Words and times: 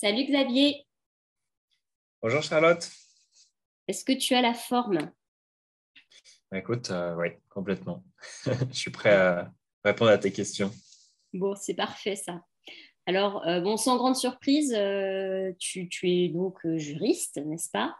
Salut 0.00 0.26
Xavier. 0.26 0.86
Bonjour 2.22 2.40
Charlotte. 2.40 2.88
Est-ce 3.88 4.04
que 4.04 4.12
tu 4.12 4.32
as 4.32 4.40
la 4.40 4.54
forme? 4.54 5.10
Écoute, 6.54 6.92
euh, 6.92 7.16
oui, 7.16 7.30
complètement. 7.48 8.04
Je 8.46 8.78
suis 8.78 8.92
prêt 8.92 9.10
à 9.10 9.52
répondre 9.84 10.12
à 10.12 10.18
tes 10.18 10.30
questions. 10.30 10.70
Bon, 11.32 11.56
c'est 11.56 11.74
parfait 11.74 12.14
ça. 12.14 12.44
Alors, 13.06 13.44
euh, 13.48 13.60
bon, 13.60 13.76
sans 13.76 13.96
grande 13.96 14.14
surprise, 14.14 14.72
euh, 14.72 15.50
tu, 15.58 15.88
es 16.04 16.28
donc 16.28 16.64
juriste, 16.76 17.38
n'est-ce 17.44 17.68
pas? 17.68 17.96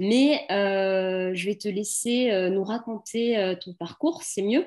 Mais 0.00 0.44
je 0.50 1.44
vais 1.46 1.54
te 1.54 1.68
laisser 1.68 2.50
nous 2.50 2.64
raconter 2.64 3.54
ton 3.64 3.74
parcours, 3.74 4.24
c'est 4.24 4.42
mieux? 4.42 4.66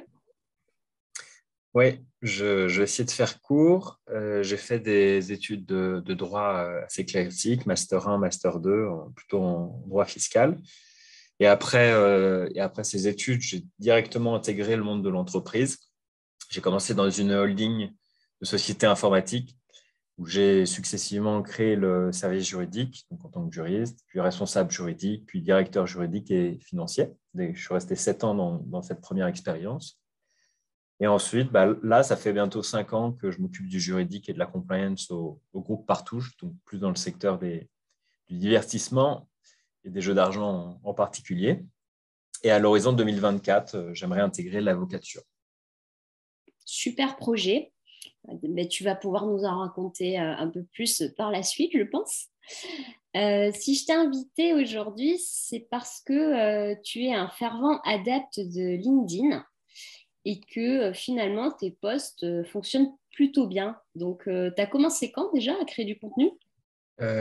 Oui, 1.73 1.99
je, 2.21 2.67
vais 2.67 2.83
essayer 2.83 3.05
de 3.05 3.11
faire 3.11 3.41
court. 3.41 3.99
Euh, 4.09 4.43
j'ai 4.43 4.57
fait 4.57 4.79
des 4.79 5.32
études 5.32 5.65
de, 5.65 6.13
droit 6.13 6.55
euh, 6.57 6.83
assez 6.83 7.05
classiques, 7.05 7.65
Master 7.65 8.09
1, 8.09 8.18
Master 8.18 8.59
2, 8.59 8.87
plutôt 9.15 9.41
en 9.41 9.83
droit 9.87 10.05
fiscal. 10.05 10.57
Et 11.39 11.47
après, 11.47 11.91
euh, 11.93 12.49
et 12.54 12.60
après 12.60 12.83
ces 12.83 13.07
études, 13.07 13.41
j'ai 13.41 13.65
directement 13.79 14.36
intégré 14.36 14.75
le 14.75 14.83
monde 14.83 15.04
de 15.04 15.10
l'entreprise. 15.10 15.79
J'ai 16.49 16.61
commencé 16.61 16.93
dans 16.93 17.10
une 17.10 17.32
holding 17.32 17.89
de 18.41 18.46
société 18.46 18.85
informatique 18.85 19.57
où 20.18 20.27
j'ai 20.27 20.65
successivement 20.65 21.41
créé 21.41 21.75
le 21.75 22.11
service 22.11 22.47
juridique, 22.47 23.05
donc 23.10 23.24
en 23.25 23.29
tant 23.29 23.47
que 23.47 23.55
juriste, 23.55 24.01
puis 24.07 24.19
responsable 24.19 24.69
juridique, 24.69 25.25
puis 25.25 25.41
directeur 25.41 25.88
juridique 25.88 26.29
et 26.32 26.60
financier. 26.60 27.07
Je 27.33 27.60
suis 27.60 27.74
resté 27.74 27.96
sept 27.96 28.24
ans 28.25 28.35
dans, 28.35 28.57
dans 28.57 28.82
cette 28.82 29.01
première 29.01 29.27
expérience. 29.27 30.01
Et 31.01 31.07
ensuite, 31.07 31.51
bah, 31.51 31.65
là, 31.82 32.03
ça 32.03 32.16
fait 32.16 32.31
bientôt 32.31 32.61
cinq 32.61 32.94
ans 32.94 33.11
que 33.11 33.31
je 33.31 33.41
m'occupe 33.41 33.67
du 33.67 33.80
juridique 33.80 34.30
et 34.30 34.33
de 34.33 34.39
la 34.39 34.45
compliance 34.45 35.09
au, 35.09 35.41
groupe 35.55 35.88
Partouche, 35.88 36.38
donc 36.38 36.53
plus 36.64 36.77
dans 36.77 36.89
le 36.89 36.95
secteur 36.95 37.39
des, 37.39 37.67
du 38.30 38.38
divertissement 38.38 39.27
et 39.83 39.89
des 39.89 39.99
jeux 39.99 40.13
d'argent 40.13 40.79
en, 40.83 40.94
particulier. 40.94 41.66
Et 42.44 42.52
à 42.52 42.59
l'horizon 42.59 42.94
2024, 42.94 43.75
euh, 43.75 43.94
j'aimerais 43.95 44.22
intégrer 44.22 44.61
l'avocature. 44.61 45.23
Super 46.66 47.17
projet. 47.17 47.73
Mais 48.47 48.67
tu 48.67 48.83
vas 48.83 48.94
pouvoir 48.94 49.25
nous 49.25 49.44
en 49.44 49.61
raconter 49.61 50.19
euh, 50.19 50.35
un 50.38 50.49
peu 50.49 50.63
plus 50.66 51.03
par 51.17 51.31
la 51.31 51.41
suite, 51.41 51.72
je 51.73 51.81
pense. 51.81 52.27
Euh, 53.17 53.49
si 53.55 53.73
je 53.73 53.85
t'ai 53.88 53.94
invité 53.94 54.53
aujourd'hui, 54.53 55.17
c'est 55.17 55.67
parce 55.72 56.02
que 56.05 56.79
tu 56.83 57.05
es 57.05 57.13
un 57.13 57.27
fervent 57.27 57.81
adepte 57.81 58.39
de 58.39 58.75
LinkedIn 58.75 59.44
et 60.25 60.39
que 60.39 60.89
euh, 60.89 60.94
finalement 60.94 61.52
tes 61.52 61.72
posts 61.72 62.23
euh, 62.23 62.44
fonctionnent 62.44 62.91
plutôt 63.14 63.47
bien. 63.47 63.77
Donc, 63.95 64.28
euh, 64.28 64.52
tu 64.55 64.61
as 64.61 64.67
commencé 64.67 65.11
quand 65.11 65.31
déjà 65.33 65.53
à 65.59 65.66
créer 65.66 65.86
du 65.86 66.00
contenu? 66.00 66.31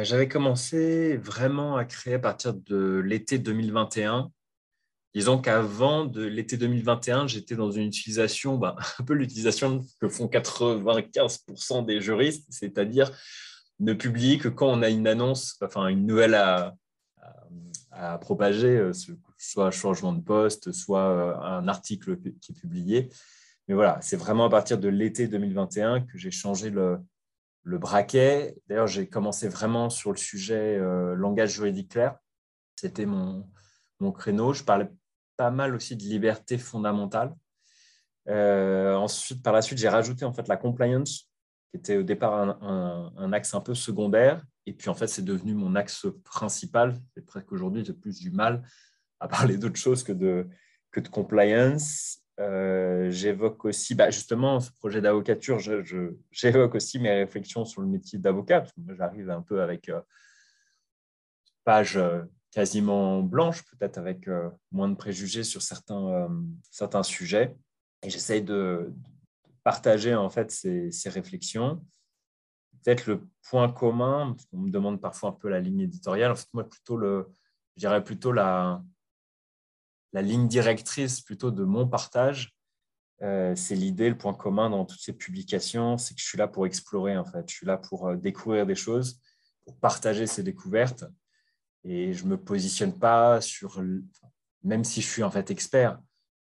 J'avais 0.03 0.29
commencé 0.29 1.17
vraiment 1.17 1.77
à 1.77 1.87
créer 1.87 2.13
à 2.13 2.19
partir 2.19 2.53
de 2.53 2.99
l'été 2.99 3.39
2021. 3.39 4.31
Disons 5.15 5.41
qu'avant 5.41 6.05
de 6.05 6.23
l'été 6.23 6.59
2021, 6.59 7.27
j'étais 7.27 7.57
dans 7.57 7.71
une 7.71 7.87
utilisation, 7.87 8.59
bah, 8.59 8.77
un 8.99 9.05
peu 9.05 9.15
l'utilisation 9.15 9.83
que 9.99 10.09
font 10.11 10.27
95% 10.27 11.87
des 11.87 12.03
juristes, 12.03 12.47
c'est-à-dire 12.51 13.11
ne 13.79 13.95
publier 13.95 14.37
que 14.37 14.49
quand 14.49 14.69
on 14.69 14.83
a 14.83 14.91
une 14.91 15.07
annonce, 15.07 15.57
enfin 15.65 15.89
une 15.89 16.07
nouvelle 16.07 16.35
à, 16.35 16.75
à, 17.91 18.19
propager, 18.19 18.91
soit 19.41 19.71
changement 19.71 20.13
de 20.13 20.21
poste, 20.21 20.71
soit 20.71 21.09
euh, 21.09 21.35
un 21.41 21.67
article 21.67 22.21
qui 22.21 22.53
est 22.53 22.55
publié. 22.55 23.09
Mais 23.67 23.75
voilà, 23.75 23.99
c'est 24.03 24.17
vraiment 24.17 24.45
à 24.45 24.51
partir 24.51 24.79
de 24.79 24.89
l'été 24.89 25.29
2021 25.29 26.03
que 26.03 26.19
j'ai 26.19 26.31
changé 26.31 26.69
le, 26.69 26.99
le 27.63 27.79
braquet. 27.79 28.55
D'ailleurs, 28.69 28.87
j'ai 28.87 29.09
commencé 29.09 29.49
vraiment 29.49 29.89
sur 29.89 30.11
le 30.11 30.19
sujet 30.19 30.77
euh, 30.77 31.15
langage 31.15 31.55
juridique 31.55 31.93
clair. 31.93 32.17
C'était 32.77 33.07
mon, 33.07 33.49
mon 33.99 34.13
créneau. 34.13 34.53
Je 34.53 34.63
parlais 34.63 34.91
pas 35.39 35.51
mal 35.51 35.75
aussi 35.75 35.97
de 35.97 36.03
liberté 36.03 36.59
fondamentale. 36.59 37.35
Euh, 38.29 38.95
ensuite, 38.95 39.43
par 39.43 39.55
la 39.55 39.63
suite, 39.63 39.79
j'ai 39.79 39.89
rajouté 39.89 40.27
en 40.27 40.35
fait 40.35 40.49
la 40.49 40.59
compliance, 40.59 41.31
qui 41.71 41.79
était 41.79 41.97
au 41.97 42.03
départ 42.03 42.35
un, 42.35 43.13
un, 43.17 43.33
axe 43.33 43.55
un 43.55 43.61
peu 43.63 43.75
secondaire. 43.75 44.45
Et 44.67 44.75
puis, 44.75 44.91
en 44.91 44.95
fait, 44.95 45.07
c'est 45.07 45.25
devenu 45.25 45.55
mon 45.55 45.77
axe 45.77 46.07
principal. 46.25 46.95
C'est 47.15 47.25
presque 47.25 47.47
qu'aujourd'hui, 47.47 47.85
j'ai 47.87 47.95
plus 47.95 48.19
du 48.19 48.31
mal 48.31 48.63
à 49.21 49.29
parler 49.29 49.57
d'autre 49.57 49.77
chose 49.77 50.03
que 50.03 50.13
de, 50.13 50.49
que 50.91 51.01
de 51.01 51.09
compliance. 51.09 52.19
Euh, 52.39 53.11
j'évoque 53.11 53.65
aussi, 53.67 53.95
bah, 53.95 54.11
justement, 54.11 54.61
ce 54.61 54.73
projet 54.73 55.01
d'avocature, 55.01 55.59
j'évoque 56.31 56.75
aussi 56.75 56.99
mes 56.99 57.13
réflexions 57.13 57.65
sur 57.65 57.83
le 57.83 57.89
métier 57.89 58.19
d'avocat, 58.19 58.61
parce 58.61 58.73
que 58.73 58.81
moi, 58.81 58.95
j'arrive 58.95 59.31
un 59.31 59.43
peu 59.43 59.61
avec 59.61 59.91
euh, 59.91 60.01
page 61.65 61.99
euh, 61.99 62.23
quasiment 62.51 63.23
blanche, 63.23 63.63
peut-être 63.65 63.99
avec 63.99 64.29
moins 64.73 64.89
de 64.89 64.97
préjugés 64.97 65.45
sur 65.45 65.63
certains, 65.63 66.29
certains 66.71 67.05
sujets. 67.05 67.57
Et 68.03 68.11
j'essaye 68.11 68.43
de, 68.43 68.93
partager 69.63 70.15
en 70.15 70.31
fait 70.31 70.51
ces, 70.51 70.91
ces 70.91 71.09
réflexions. 71.11 71.85
Peut-être 72.83 73.07
le 73.07 73.29
point 73.49 73.71
commun, 73.71 74.33
parce 74.33 74.47
qu'on 74.47 74.59
me 74.59 74.71
demande 74.71 75.01
parfois 75.01 75.31
un 75.31 75.33
peu 75.33 75.49
la 75.49 75.61
ligne 75.61 75.81
éditoriale, 75.81 76.33
en 76.33 76.35
fait, 76.35 76.49
moi, 76.55 76.69
plutôt 76.69 76.97
le, 76.97 77.29
je 77.77 77.99
plutôt 78.01 78.33
la, 78.33 78.83
la 80.13 80.23
ligne 80.23 80.49
directrice 80.49 81.21
plutôt 81.21 81.51
de 81.51 81.65
mon 81.65 81.87
partage, 81.87 82.55
euh, 83.23 83.55
c'est 83.55 83.75
l'idée, 83.75 84.09
le 84.09 84.17
point 84.17 84.33
commun 84.33 84.71
dans 84.71 84.85
toutes 84.85 85.01
ces 85.01 85.13
publications, 85.13 85.99
c'est 85.99 86.15
que 86.15 86.21
je 86.21 86.27
suis 86.27 86.39
là 86.39 86.49
pour 86.49 86.67
explorer 86.67 87.17
en 87.19 87.25
fait. 87.25 87.49
Je 87.49 87.55
suis 87.55 87.67
là 87.67 87.77
pour 87.77 88.09
euh, 88.09 88.17
découvrir 88.17 88.67
des 88.67 88.75
choses, 88.75 89.21
pour 89.65 89.79
partager 89.79 90.27
ces 90.27 90.43
découvertes. 90.43 91.05
Et 91.85 92.13
je 92.13 92.25
me 92.25 92.37
positionne 92.37 92.99
pas 92.99 93.41
sur, 93.41 93.83
même 94.63 94.85
si 94.85 95.01
je 95.01 95.09
suis 95.09 95.23
en 95.23 95.31
fait 95.31 95.51
expert, 95.51 95.99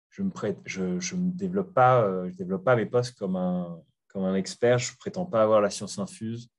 je 0.09 0.23
me 0.23 0.29
me 0.29 1.31
développe 1.31 1.73
pas, 1.73 2.01
euh, 2.01 2.29
je 2.29 2.35
développe 2.35 2.63
pas 2.63 2.75
mes 2.75 2.87
postes 2.87 3.17
comme 3.17 3.35
un 3.35 3.79
comme 4.07 4.23
un 4.23 4.35
expert. 4.35 4.79
Je 4.79 4.95
prétends 4.97 5.25
pas 5.25 5.43
avoir 5.43 5.61
la 5.61 5.69
science 5.69 5.99
infuse. 5.99 6.49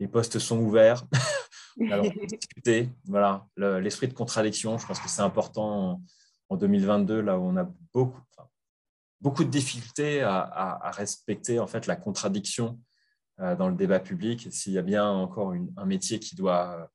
Les 0.00 0.08
postes 0.08 0.38
sont 0.38 0.58
ouverts. 0.58 1.04
Alors, 1.92 2.06
discuter, 2.26 2.90
voilà, 3.04 3.46
l'esprit 3.56 4.08
de 4.08 4.14
contradiction. 4.14 4.78
Je 4.78 4.86
pense 4.86 4.98
que 4.98 5.08
c'est 5.08 5.22
important 5.22 6.02
en 6.48 6.56
2022, 6.56 7.20
là 7.20 7.38
où 7.38 7.42
on 7.42 7.56
a 7.56 7.68
beaucoup, 7.92 8.20
beaucoup 9.20 9.44
de 9.44 9.50
difficultés 9.50 10.22
à, 10.22 10.90
respecter 10.92 11.58
en 11.58 11.66
fait 11.66 11.86
la 11.86 11.96
contradiction 11.96 12.80
euh, 13.40 13.56
dans 13.56 13.68
le 13.68 13.74
débat 13.74 14.00
public. 14.00 14.48
S'il 14.50 14.72
y 14.72 14.78
a 14.78 14.82
bien 14.82 15.08
encore 15.08 15.54
un 15.76 15.86
métier 15.86 16.18
qui 16.18 16.36
doit 16.36 16.90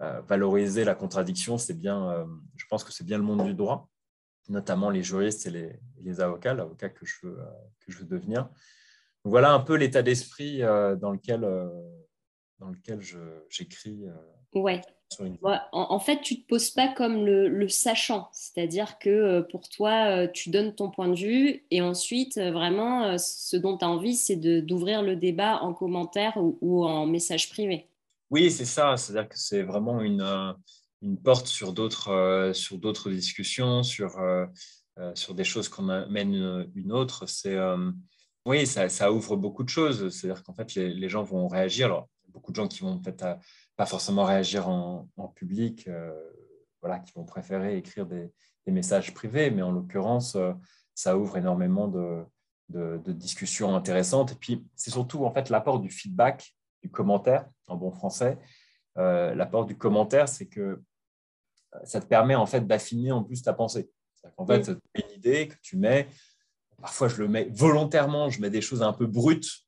euh, 0.00 0.20
valoriser 0.22 0.84
la 0.84 0.94
contradiction, 0.94 1.58
c'est 1.58 1.78
bien, 1.78 2.10
euh, 2.10 2.24
je 2.56 2.64
pense 2.68 2.84
que 2.84 2.92
c'est 2.92 3.04
bien 3.04 3.18
le 3.18 3.24
monde 3.24 3.44
du 3.44 3.54
droit, 3.54 3.88
notamment 4.48 4.90
les 4.90 5.02
juristes 5.02 5.46
et 5.46 5.80
les, 6.00 6.20
avocats, 6.20 6.54
l'avocat 6.54 6.88
que 6.88 7.04
je 7.04 7.14
veux 7.22 7.38
que 7.80 7.92
je 7.92 7.98
veux 7.98 8.06
devenir. 8.06 8.48
voilà 9.24 9.52
un 9.52 9.60
peu 9.60 9.74
l'état 9.74 10.02
d'esprit 10.02 10.60
dans 10.60 11.12
lequel 11.12 11.44
dans 12.58 12.70
lequel 12.70 13.00
j'écris. 13.48 14.04
ouais 14.54 14.80
en, 15.72 15.98
fait, 15.98 16.20
tu 16.20 16.34
ne 16.34 16.40
te 16.40 16.46
poses 16.46 16.70
pas 16.70 16.88
comme 16.88 17.24
le, 17.24 17.68
sachant, 17.68 18.28
c'est-à-dire 18.32 18.98
que 18.98 19.08
euh, 19.08 19.42
pour 19.42 19.68
toi, 19.68 20.06
euh, 20.10 20.28
tu 20.32 20.50
donnes 20.50 20.74
ton 20.74 20.90
point 20.90 21.08
de 21.08 21.16
vue 21.16 21.64
et 21.70 21.80
ensuite, 21.80 22.36
euh, 22.38 22.52
vraiment, 22.52 23.16
ce 23.18 23.56
dont 23.56 23.76
tu 23.76 23.84
as 23.84 23.88
envie, 23.88 24.14
c'est 24.14 24.36
d'ouvrir 24.36 25.02
le 25.02 25.16
débat 25.16 25.60
en 25.62 25.72
commentaire 25.72 26.34
ou, 26.36 26.84
en 26.84 27.06
message 27.06 27.48
privé. 27.48 27.88
Oui, 28.30 28.50
c'est 28.50 28.66
ça, 28.66 28.96
c'est-à-dire 28.96 29.28
que 29.28 29.38
c'est 29.38 29.62
vraiment 29.62 30.00
une, 30.02 30.54
une 31.02 31.20
porte 31.20 31.46
sur 31.46 31.72
d'autres 31.72 32.52
sur 32.54 32.78
discussions, 32.78 33.82
sur, 33.82 34.18
sur 35.14 35.34
des 35.34 35.44
choses 35.44 35.68
qu'on 35.68 35.88
amène 35.88 36.34
une, 36.34 36.70
une 36.74 36.92
autre. 36.92 37.26
C'est 37.26 37.56
oui, 38.44 38.66
ça, 38.66 38.88
ça, 38.88 39.12
ouvre 39.12 39.36
beaucoup 39.36 39.64
de 39.64 39.68
choses. 39.68 40.08
C'est-à-dire 40.10 40.42
qu'en 40.42 40.54
fait, 40.54 40.74
les, 40.74 40.92
les, 40.92 41.08
gens 41.08 41.22
vont 41.22 41.48
réagir. 41.48 41.86
Alors, 41.86 42.08
beaucoup 42.32 42.52
de 42.52 42.56
gens 42.56 42.68
qui 42.68 42.80
vont 42.80 42.98
peut-être 42.98 43.38
pas 43.76 43.86
forcément 43.86 44.24
réagir 44.24 44.68
en, 44.68 45.08
public, 45.34 45.86
euh, 45.88 46.12
voilà, 46.80 46.98
qui 46.98 47.12
vont 47.12 47.24
préférer 47.24 47.76
écrire 47.76 48.06
des, 48.06 48.32
messages 48.66 49.14
privés, 49.14 49.50
mais 49.50 49.62
en 49.62 49.72
l'occurrence, 49.72 50.36
euh, 50.36 50.52
ça 50.94 51.16
ouvre 51.16 51.38
énormément 51.38 51.88
de, 51.88 52.22
de, 52.68 53.12
discussions 53.12 53.74
intéressantes. 53.74 54.32
Et 54.32 54.34
puis, 54.34 54.66
c'est 54.76 54.90
surtout 54.90 55.24
en 55.24 55.30
fait 55.30 55.48
l'apport 55.48 55.80
du 55.80 55.88
feedback, 55.88 56.54
du 56.82 56.90
commentaire, 56.90 57.48
en 57.66 57.76
bon 57.76 57.90
français. 57.90 58.36
Euh, 58.98 59.34
l'apport 59.34 59.64
du 59.64 59.78
commentaire, 59.78 60.28
c'est 60.28 60.44
que 60.44 60.82
ça 61.84 61.98
te 61.98 62.06
permet 62.06 62.34
en 62.34 62.44
fait 62.44 62.66
d'affiner 62.66 63.10
en 63.10 63.24
plus 63.24 63.42
ta 63.42 63.54
pensée. 63.54 63.90
En 64.36 64.46
fait, 64.46 64.62
tu 64.62 64.70
as 64.70 65.06
une 65.06 65.16
idée 65.16 65.48
que 65.48 65.56
tu 65.62 65.78
mets, 65.78 66.06
parfois 66.82 67.08
je 67.08 67.16
le 67.22 67.28
mets 67.28 67.48
volontairement, 67.54 68.28
je 68.28 68.38
mets 68.42 68.50
des 68.50 68.60
choses 68.60 68.82
un 68.82 68.92
peu 68.92 69.06
brutes 69.06 69.66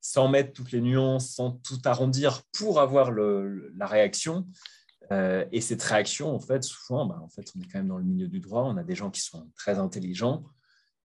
sans 0.00 0.28
mettre 0.28 0.52
toutes 0.52 0.72
les 0.72 0.80
nuances, 0.80 1.30
sans 1.30 1.52
tout 1.52 1.80
arrondir 1.84 2.42
pour 2.52 2.80
avoir 2.80 3.10
la 3.10 3.86
réaction. 3.86 4.46
Euh, 5.10 5.44
et 5.52 5.60
cette 5.60 5.82
réaction, 5.82 6.34
en 6.34 6.38
fait, 6.38 6.62
souvent, 6.62 7.06
bah, 7.06 7.18
en 7.22 7.28
fait, 7.28 7.50
on 7.56 7.60
est 7.60 7.64
quand 7.64 7.78
même 7.78 7.88
dans 7.88 7.98
le 7.98 8.04
milieu 8.04 8.28
du 8.28 8.40
droit, 8.40 8.64
on 8.64 8.76
a 8.76 8.84
des 8.84 8.94
gens 8.94 9.10
qui 9.10 9.20
sont 9.20 9.50
très 9.56 9.78
intelligents, 9.78 10.44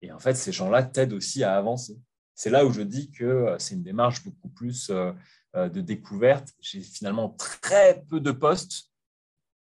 et 0.02 0.12
en 0.12 0.20
fait, 0.20 0.34
ces 0.34 0.52
gens-là 0.52 0.84
t'aident 0.84 1.14
aussi 1.14 1.44
à 1.44 1.56
avancer. 1.56 1.98
c'est 2.36 2.50
là 2.50 2.66
où 2.66 2.72
je 2.72 2.82
dis 2.82 3.12
que 3.12 3.56
c'est 3.60 3.76
une 3.76 3.84
démarche 3.84 4.24
beaucoup 4.24 4.50
plus 4.50 4.90
de 4.90 5.82
découverte. 5.82 6.50
J'ai 6.60 6.82
finalement 6.82 7.30
très 7.30 8.04
peu 8.10 8.20
de 8.20 8.32
postes 8.32 8.90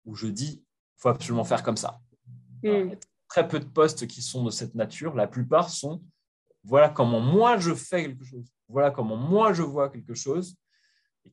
où 0.04 0.14
je 0.14 0.26
dis 0.26 0.64
il 0.96 1.00
faut 1.00 1.08
absolument 1.08 1.44
faire 1.44 1.62
comme 1.62 1.76
ça. 1.76 2.00
Hmm. 2.62 2.92
Très 3.28 3.46
peu 3.46 3.60
de 3.60 3.64
postes 3.64 4.06
qui 4.06 4.22
sont 4.22 4.44
de 4.44 4.50
cette 4.50 4.74
nature. 4.74 5.14
La 5.14 5.26
plupart 5.26 5.70
sont 5.70 6.02
voilà 6.64 6.88
comment 6.88 7.20
moi 7.20 7.58
je 7.58 7.74
fais 7.74 8.02
quelque 8.02 8.24
chose. 8.24 8.46
Voilà 8.68 8.90
comment 8.90 9.16
moi 9.16 9.52
je 9.52 9.62
vois 9.62 9.88
quelque 9.88 10.14
chose. 10.14 10.56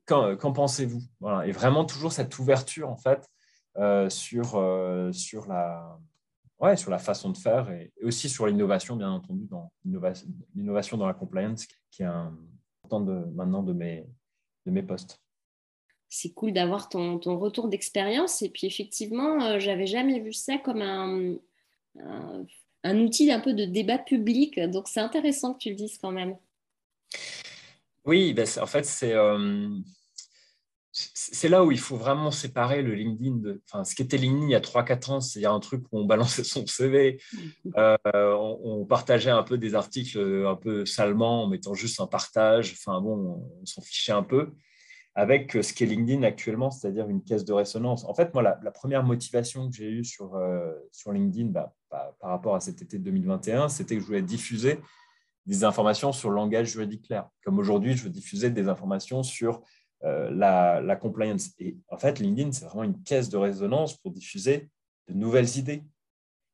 Qu'en 0.06 0.54
pensez-vous? 0.54 1.02
Voilà. 1.20 1.46
Et 1.48 1.52
vraiment 1.52 1.86
toujours 1.86 2.12
cette 2.12 2.38
ouverture 2.40 2.90
en 2.90 2.98
fait 2.98 3.30
euh, 3.78 4.10
sur, 4.10 4.56
euh, 4.56 5.12
sur, 5.12 5.48
la, 5.48 6.00
ouais, 6.60 6.76
sur 6.76 6.92
la 6.92 6.98
façon 7.00 7.30
de 7.30 7.38
faire 7.38 7.70
et, 7.72 7.92
aussi 8.04 8.30
sur 8.30 8.48
l'innovation, 8.48 8.96
bien 8.96 9.12
entendu, 9.12 9.46
dans 9.46 9.72
l'innovation 9.86 10.98
dans 10.98 11.08
la 11.08 11.14
compliance, 11.14 11.68
qui 11.92 12.04
est 12.04 12.06
un 12.06 12.36
de, 12.92 13.26
maintenant 13.34 13.64
de 13.64 13.74
mes, 13.74 14.06
de 14.66 14.72
mes 14.72 14.84
postes. 14.84 15.20
C'est 16.10 16.34
cool 16.34 16.54
d'avoir 16.54 16.90
ton, 16.90 17.18
ton, 17.18 17.40
retour 17.40 17.68
d'expérience. 17.68 18.42
Et 18.44 18.50
puis 18.50 18.68
effectivement, 18.68 19.42
euh, 19.42 19.60
j'avais 19.60 19.88
jamais 19.88 20.20
vu 20.20 20.34
ça 20.34 20.58
comme 20.60 20.82
un, 20.82 21.36
un, 22.84 23.00
outil 23.00 23.32
un 23.32 23.40
peu 23.40 23.54
de 23.54 23.66
débat 23.66 23.98
public. 23.98 24.60
Donc 24.60 24.88
c'est 24.88 25.00
intéressant 25.00 25.54
que 25.54 25.60
tu 25.60 25.70
le 25.70 25.76
dises 25.76 25.98
quand 25.98 26.12
même. 26.12 26.38
Oui, 28.06 28.34
ben 28.34 28.46
en 28.62 28.66
fait, 28.66 28.86
c'est 28.86 29.14
c'est 30.94 31.50
là 31.50 31.64
où 31.64 31.72
il 31.72 31.80
faut 31.80 31.98
vraiment 31.98 32.30
séparer 32.30 32.84
le 32.84 32.94
LinkedIn 32.94 33.38
de. 33.38 33.62
Enfin, 33.68 33.84
ce 33.84 33.96
qui 33.96 34.04
était 34.04 34.18
LinkedIn 34.18 34.48
il 34.48 34.52
y 34.52 34.56
a 34.56 34.60
3-4 34.60 35.12
ans, 35.12 35.22
c'est 35.22 35.44
un 35.44 35.60
truc 35.60 35.84
où 35.92 36.00
on 36.00 36.06
balançait 36.06 36.44
son 36.44 36.68
CV, 36.68 37.20
euh, 37.78 37.98
on, 38.36 38.86
partageait 38.86 39.32
un 39.32 39.42
peu 39.42 39.58
des 39.58 39.74
articles 39.74 40.20
euh, 40.20 40.48
un 40.48 40.56
peu 40.56 40.86
salement 40.86 41.44
en 41.44 41.48
mettant 41.48 41.74
juste 41.74 42.00
un 42.00 42.06
partage. 42.06 42.74
Enfin, 42.74 43.02
bon, 43.02 43.50
on, 43.60 43.66
s'en 43.66 43.82
fichait 43.82 44.12
un 44.12 44.24
peu. 44.24 44.52
Avec 45.16 45.56
euh, 45.56 45.64
ce 45.64 45.74
qu'est 45.74 45.86
LinkedIn 45.88 46.22
actuellement, 46.24 46.70
c'est-à-dire 46.70 47.10
une 47.10 47.24
caisse 47.24 47.46
de 47.46 47.54
résonance. 47.54 48.06
En 48.06 48.14
fait, 48.14 48.32
moi, 48.36 48.44
la, 48.44 48.72
première 48.72 49.04
motivation 49.04 49.70
que 49.70 49.76
j'ai 49.76 49.90
eue 49.90 50.04
sur, 50.04 50.40
sur 50.92 51.12
LinkedIn 51.12 51.50
bah, 51.50 51.74
par, 51.90 52.14
par 52.20 52.30
rapport 52.30 52.56
à 52.56 52.60
cet 52.60 52.84
été 52.84 53.00
2021, 53.00 53.70
c'était 53.70 53.96
que 53.96 54.02
je 54.02 54.06
voulais 54.06 54.22
diffuser 54.22 54.80
des 55.46 55.64
informations 55.64 56.12
sur 56.12 56.30
le 56.30 56.36
langage 56.36 56.68
juridique 56.68 57.08
clair. 57.08 57.30
Comme 57.44 57.60
aujourd'hui, 57.60 57.96
je 57.96 58.04
veux 58.04 58.10
diffuser 58.10 58.50
des 58.50 58.68
informations 58.70 59.24
sur 59.24 59.62
euh, 60.04 60.30
la, 60.32 60.96
compliance. 60.96 61.50
Et 61.60 61.78
en 61.90 61.98
fait, 61.98 62.20
LinkedIn, 62.20 62.52
c'est 62.52 62.66
vraiment 62.66 62.84
une 62.84 63.02
caisse 63.04 63.30
de 63.30 63.38
résonance 63.38 63.98
pour 63.98 64.12
diffuser 64.12 64.70
de 65.08 65.14
nouvelles 65.14 65.58
idées. 65.58 65.84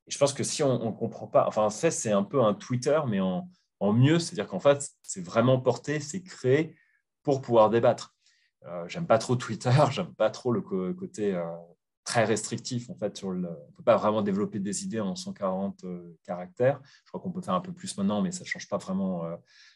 Et 0.08 0.12
je 0.12 0.18
pense 0.18 0.34
que 0.34 0.44
si 0.44 0.64
on 0.64 0.86
ne 0.86 0.92
comprend 0.92 1.28
pas, 1.28 1.48
enfin, 1.48 1.64
en 1.64 1.70
c'est 1.70 2.12
un 2.12 2.24
peu 2.24 2.42
un 2.42 2.54
Twitter, 2.54 3.00
mais 3.08 3.20
en, 3.20 3.48
mieux, 3.82 4.20
c'est-à-dire 4.20 4.48
qu'en 4.48 4.60
fait, 4.60 4.90
c'est 5.02 5.24
vraiment 5.24 5.60
porté, 5.60 6.00
c'est 6.00 6.22
créé 6.22 6.76
pour 7.24 7.42
pouvoir 7.42 7.70
débattre. 7.70 8.16
Euh, 8.66 8.88
j'aime 8.88 9.08
pas 9.08 9.18
trop 9.18 9.36
Twitter, 9.36 9.72
j'aime 9.92 10.14
pas 10.16 10.30
trop 10.30 10.52
le 10.52 10.62
côté 10.62 11.34
euh, 11.34 11.46
très 12.10 12.26
restrictif. 12.26 12.90
En 12.90 12.96
fait, 12.96 13.16
sur 13.16 13.30
le, 13.30 13.48
on 13.48 13.52
ne 13.52 13.76
peut 13.78 13.84
pas 13.84 13.96
vraiment 13.96 14.24
développer 14.24 14.60
des 14.60 14.84
idées 14.84 15.00
en 15.00 15.16
140 15.16 15.86
caractères. 16.24 16.82
Je 17.06 17.12
crois 17.12 17.22
qu'on 17.22 17.32
peut 17.32 17.42
faire 17.42 17.54
un 17.54 17.62
peu 17.62 17.72
plus 17.72 17.96
maintenant, 17.98 18.22
mais 18.24 18.32
ça 18.32 18.42
ne 18.42 18.48
change 18.48 18.68
pas 18.68 18.78
vraiment 18.78 19.26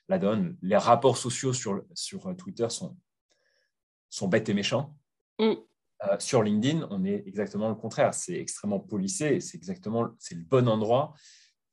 la 0.10 0.18
donne. 0.18 0.58
Les 0.64 0.78
rapports 0.78 1.18
sociaux 1.18 1.54
sur, 1.54 1.84
sur 1.94 2.36
Twitter 2.36 2.70
sont 2.70 2.98
sont 4.14 4.28
bêtes 4.28 4.50
et 4.50 4.54
méchants. 4.54 4.96
Mm. 5.40 5.54
Euh, 6.06 6.20
sur 6.20 6.44
LinkedIn, 6.44 6.88
on 6.92 7.04
est 7.04 7.24
exactement 7.26 7.70
le 7.70 7.76
contraire. 7.76 8.14
C'est 8.14 8.36
extrêmement 8.36 8.80
policé 8.80 9.40
c'est 9.40 9.58
exactement 9.58 10.10
c'est 10.20 10.36
le 10.36 10.44
bon 10.44 10.68
endroit 10.68 11.14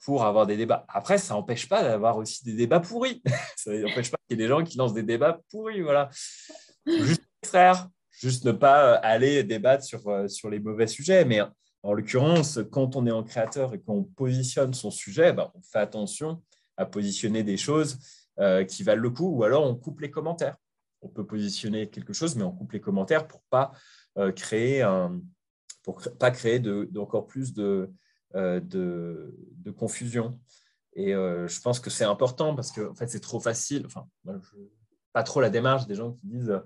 pour 0.04 0.24
avoir 0.24 0.46
des 0.46 0.56
débats. 0.56 0.86
Après, 0.88 1.18
ça 1.18 1.34
n'empêche 1.34 1.68
pas 1.68 1.82
d'avoir 1.82 2.16
aussi 2.16 2.44
des 2.44 2.54
débats 2.54 2.80
pourris. 2.80 3.22
ça 3.56 3.72
n'empêche 3.72 4.10
pas 4.10 4.16
qu'il 4.26 4.38
y 4.38 4.40
ait 4.40 4.44
des 4.44 4.48
gens 4.48 4.64
qui 4.64 4.78
lancent 4.78 4.94
des 4.94 5.02
débats 5.02 5.40
pourris. 5.50 5.82
Voilà. 5.82 6.08
Juste 6.86 7.28
extraire, 7.42 7.88
juste 8.20 8.44
ne 8.44 8.52
pas 8.52 8.94
euh, 8.94 9.00
aller 9.02 9.42
débattre 9.44 9.84
sur, 9.84 10.06
euh, 10.08 10.28
sur 10.28 10.50
les 10.50 10.60
mauvais 10.60 10.86
sujets. 10.86 11.24
Mais 11.24 11.40
en 11.82 11.92
l'occurrence, 11.92 12.58
quand 12.70 12.96
on 12.96 13.06
est 13.06 13.10
en 13.10 13.22
créateur 13.22 13.74
et 13.74 13.80
qu'on 13.80 14.04
positionne 14.04 14.74
son 14.74 14.90
sujet, 14.90 15.32
ben, 15.32 15.50
on 15.54 15.62
fait 15.62 15.78
attention 15.78 16.42
à 16.76 16.86
positionner 16.86 17.42
des 17.42 17.56
choses 17.56 17.98
qui 18.68 18.84
valent 18.84 19.02
le 19.02 19.10
coup 19.10 19.36
ou 19.36 19.44
alors 19.44 19.64
on 19.64 19.74
coupe 19.74 20.00
les 20.00 20.10
commentaires 20.10 20.56
on 21.02 21.08
peut 21.08 21.26
positionner 21.26 21.88
quelque 21.88 22.12
chose, 22.12 22.36
mais 22.36 22.42
on 22.42 22.52
coupe 22.52 22.72
les 22.72 22.80
commentaires 22.80 23.26
pour 23.26 23.42
pas 23.42 23.72
euh, 24.18 24.32
créer 24.32 24.82
un, 24.82 25.20
pas 26.18 26.30
créer 26.30 26.62
encore 26.96 27.26
plus 27.26 27.52
de, 27.52 27.90
euh, 28.34 28.60
de, 28.60 29.70
confusion. 29.76 30.38
Et 30.94 31.14
euh, 31.14 31.46
je 31.46 31.60
pense 31.60 31.78
que 31.78 31.90
c'est 31.90 32.04
important 32.04 32.54
parce 32.54 32.72
que 32.72 32.90
en 32.90 32.94
fait, 32.94 33.06
c'est 33.08 33.20
trop 33.20 33.40
facile. 33.40 33.86
Enfin, 33.86 34.06
pas 35.12 35.22
trop 35.22 35.40
la 35.40 35.50
démarche 35.50 35.86
des 35.86 35.94
gens 35.94 36.12
qui 36.12 36.26
disent 36.26 36.60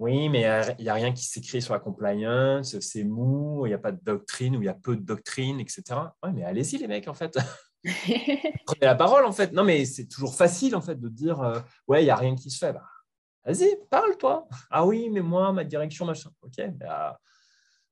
oui, 0.00 0.28
mais 0.28 0.40
il 0.78 0.82
n'y 0.82 0.88
a 0.88 0.94
rien 0.94 1.12
qui 1.12 1.24
s'écrit 1.24 1.62
sur 1.62 1.74
la 1.74 1.80
compliance, 1.80 2.78
c'est 2.80 3.04
mou, 3.04 3.66
il 3.66 3.68
n'y 3.68 3.74
a 3.74 3.78
pas 3.78 3.92
de 3.92 4.00
doctrine 4.02 4.56
ou 4.56 4.62
il 4.62 4.66
y 4.66 4.68
a 4.68 4.74
peu 4.74 4.96
de 4.96 5.02
doctrine, 5.02 5.60
etc. 5.60 5.82
Oui, 6.24 6.30
mais 6.34 6.42
allez-y 6.42 6.78
les 6.78 6.88
mecs, 6.88 7.06
en 7.06 7.14
fait. 7.14 7.38
Prenez 7.84 8.80
la 8.80 8.96
parole, 8.96 9.24
en 9.24 9.32
fait. 9.32 9.52
Non, 9.52 9.62
mais 9.62 9.84
c'est 9.84 10.06
toujours 10.06 10.34
facile, 10.34 10.74
en 10.74 10.80
fait, 10.80 10.98
de 10.98 11.08
dire 11.08 11.64
ouais, 11.86 12.02
il 12.02 12.04
n'y 12.04 12.10
a 12.10 12.16
rien 12.16 12.34
qui 12.34 12.50
se 12.50 12.58
fait. 12.58 12.72
Bah, 12.72 12.84
Vas-y, 13.44 13.78
parle 13.88 14.16
toi. 14.18 14.46
Ah 14.70 14.84
oui, 14.84 15.08
mais 15.10 15.22
moi, 15.22 15.52
ma 15.52 15.64
direction, 15.64 16.04
machin. 16.04 16.30
Ok, 16.42 16.60
bah, 16.78 17.18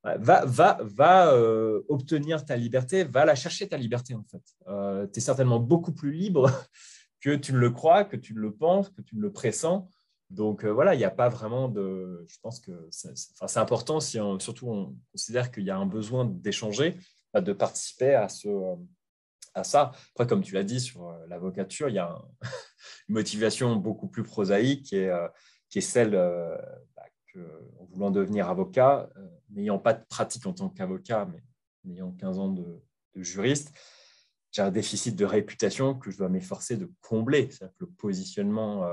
va, 0.03 0.45
va, 0.45 0.79
va 0.83 1.33
euh, 1.33 1.83
obtenir 1.89 2.45
ta 2.45 2.57
liberté, 2.57 3.05
va 3.05 3.25
la 3.25 3.35
chercher 3.35 3.69
ta 3.69 3.77
liberté 3.77 4.15
en 4.15 4.25
fait. 4.25 4.43
Euh, 4.69 5.07
tu 5.07 5.19
es 5.19 5.21
certainement 5.21 5.59
beaucoup 5.59 5.93
plus 5.93 6.13
libre 6.13 6.51
que 7.21 7.35
tu 7.35 7.53
ne 7.53 7.59
le 7.59 7.71
crois, 7.71 8.05
que 8.05 8.17
tu 8.17 8.35
ne 8.35 8.41
le 8.41 8.55
penses, 8.55 8.91
que 8.91 9.03
tu 9.03 9.17
ne 9.17 9.23
le 9.23 9.33
pressens. 9.33 9.89
Donc 10.31 10.65
euh, 10.65 10.71
voilà, 10.71 10.95
il 10.95 10.99
n'y 10.99 11.05
a 11.05 11.11
pas 11.11 11.29
vraiment 11.29 11.69
de. 11.69 12.25
Je 12.29 12.39
pense 12.41 12.61
que 12.61 12.89
c'est 12.91 13.59
important 13.59 14.01
si 14.01 14.19
surtout 14.39 14.69
on 14.69 14.97
considère 15.13 15.51
qu'il 15.51 15.65
y 15.65 15.71
a 15.71 15.77
un 15.77 15.87
besoin 15.87 16.25
d'échanger, 16.27 16.97
bah, 17.33 17.41
de 17.41 17.53
participer 17.53 18.15
à 18.15 18.29
ce, 18.29 18.49
à 19.59 19.65
ça. 19.65 19.93
Après, 20.15 20.27
comme 20.27 20.43
tu 20.43 20.55
l'as 20.55 20.65
dit 20.65 20.81
sur 20.81 21.09
euh, 21.09 21.27
l'avocature, 21.29 21.89
il 21.89 21.97
y 21.97 21.99
a 21.99 22.19
une 23.09 23.15
motivation 23.15 23.77
beaucoup 23.77 24.09
plus 24.09 24.23
prosaïque 24.23 24.93
euh, 24.93 25.29
qui 25.69 25.79
est 25.79 25.83
celle 25.83 26.15
euh, 26.15 26.57
bah, 26.97 27.05
que, 27.33 27.41
en 27.79 27.85
voulant 27.85 28.11
devenir 28.11 28.49
avocat, 28.49 29.09
n'ayant 29.51 29.79
pas 29.79 29.95
de 29.95 30.05
pratique 30.07 30.47
en 30.47 30.53
tant 30.53 30.69
qu'avocat, 30.69 31.29
mais 31.85 31.95
ayant 31.95 32.13
15 32.13 32.39
ans 32.39 32.53
de, 32.53 32.83
juriste, 33.17 33.77
j'ai 34.53 34.63
un 34.63 34.71
déficit 34.71 35.17
de 35.17 35.25
réputation 35.25 35.99
que 35.99 36.13
je 36.13 36.19
dois 36.19 36.29
m'efforcer 36.29 36.77
de 36.77 36.89
combler. 37.01 37.51
C'est-à-dire 37.51 37.75
que 37.77 37.85
le 37.85 37.91
positionnement 37.91 38.89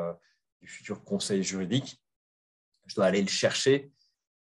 du 0.61 0.67
futur 0.67 1.03
conseil 1.03 1.43
juridique, 1.43 2.01
je 2.85 2.95
dois 2.95 3.05
aller 3.05 3.21
le 3.21 3.27
chercher 3.27 3.91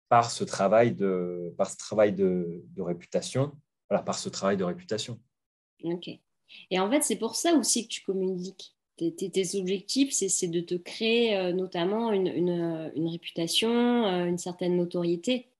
par 0.08 0.30
ce 0.30 0.44
travail 0.44 0.94
de, 0.94 1.54
par 1.58 1.70
ce 1.70 1.76
travail 1.76 2.12
de, 2.12 2.62
de 2.68 2.82
réputation, 2.82 3.52
voilà, 3.88 4.02
par 4.02 4.18
ce 4.18 4.28
travail 4.28 4.56
de 4.56 4.64
réputation. 4.64 5.20
Ok. 5.82 6.08
Et 6.70 6.78
en 6.78 6.90
fait, 6.90 7.02
c'est 7.02 7.16
pour 7.16 7.34
ça 7.34 7.54
aussi 7.54 7.86
que 7.86 7.92
tu 7.92 8.02
communiques. 8.02 8.76
Tes, 8.96 9.58
objectifs, 9.58 10.12
c'est 10.12 10.48
de 10.48 10.60
te 10.60 10.74
créer 10.74 11.36
euh, 11.36 11.52
notamment 11.52 12.12
une, 12.12 12.28
une, 12.28 13.08
réputation, 13.08 13.70
euh, 14.06 14.24
une 14.24 14.38
certaine 14.38 14.74
notoriété. 14.76 15.50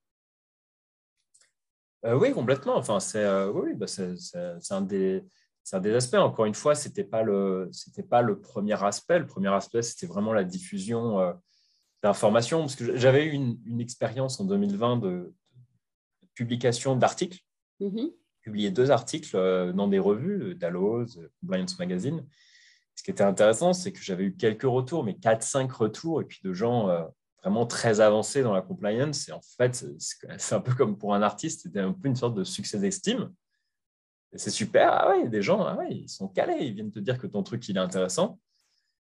Euh, 2.07 2.17
oui, 2.17 2.33
complètement. 2.33 2.77
Enfin, 2.77 2.99
c'est 2.99 3.27
oui, 3.49 3.75
bah, 3.75 3.87
un 4.71 4.81
des 4.81 5.23
un 5.75 5.81
des 5.81 5.95
aspects. 5.95 6.15
Encore 6.15 6.45
une 6.45 6.55
fois, 6.55 6.75
c'était 6.75 7.05
pas 7.05 7.23
le 7.23 7.69
c'était 7.73 8.05
pas 8.05 8.23
le 8.23 8.41
premier 8.41 8.81
aspect. 8.85 9.19
Le 9.19 9.27
premier 9.27 9.49
aspect, 9.49 9.83
c'était 9.83 10.07
vraiment 10.07 10.33
la 10.33 10.45
diffusion 10.45 11.35
d'informations. 12.03 12.61
Parce 12.61 12.77
que 12.77 12.97
j'avais 12.97 13.25
eu 13.25 13.31
une, 13.31 13.59
une, 13.65 13.81
expérience 13.81 14.39
en 14.39 14.45
2020 14.45 14.99
de, 14.99 15.35
publication 16.35 16.95
d'articles. 16.95 17.41
Mm-hmm 17.81 18.13
publié 18.47 18.71
deux 18.71 18.93
articles 18.93 19.37
euh, 19.37 19.73
dans 19.73 19.89
des 19.89 19.99
revues, 19.99 20.55
Dalloz, 20.55 21.21
Compliance 21.41 21.81
Magazine. 21.81 22.25
Ce 22.95 23.03
qui 23.03 23.11
était 23.11 23.25
intéressant, 23.25 23.73
c'est 23.73 23.93
que 23.93 24.01
j'avais 24.01 24.23
eu 24.23 24.37
quelques 24.37 24.63
retours, 24.63 25.03
mais 25.03 25.15
4-5 25.15 25.69
retours, 25.73 26.21
et 26.21 26.25
puis 26.25 26.39
de 26.45 26.53
gens 26.53 26.89
euh, 26.89 27.03
vraiment 27.43 27.67
très 27.67 28.01
avancés 28.01 28.45
dans 28.45 28.53
la 28.53 28.63
compliance. 28.63 29.29
Et 29.29 29.33
en 29.33 29.41
fait, 29.59 29.85
c'est 30.39 30.55
un 30.55 30.61
peu 30.61 30.73
comme 30.75 30.97
pour 30.97 31.13
un 31.13 31.23
artiste, 31.23 31.63
c'était 31.63 31.81
un 31.81 31.93
peu 31.93 32.07
une 32.07 32.15
sorte 32.15 32.37
de 32.37 32.45
succès 32.45 32.79
d'estime. 32.79 33.33
C'est 34.37 34.51
super, 34.51 34.93
ah 34.93 35.11
ouais, 35.11 35.29
des 35.29 35.43
gens, 35.43 35.65
ah 35.65 35.77
ouais, 35.77 35.89
ils 35.91 36.09
sont 36.09 36.29
calés, 36.29 36.67
ils 36.67 36.75
viennent 36.75 36.91
te 36.91 36.99
dire 36.99 37.19
que 37.19 37.27
ton 37.27 37.43
truc, 37.43 37.69
il 37.69 37.77
est 37.77 37.81
intéressant. 37.81 38.39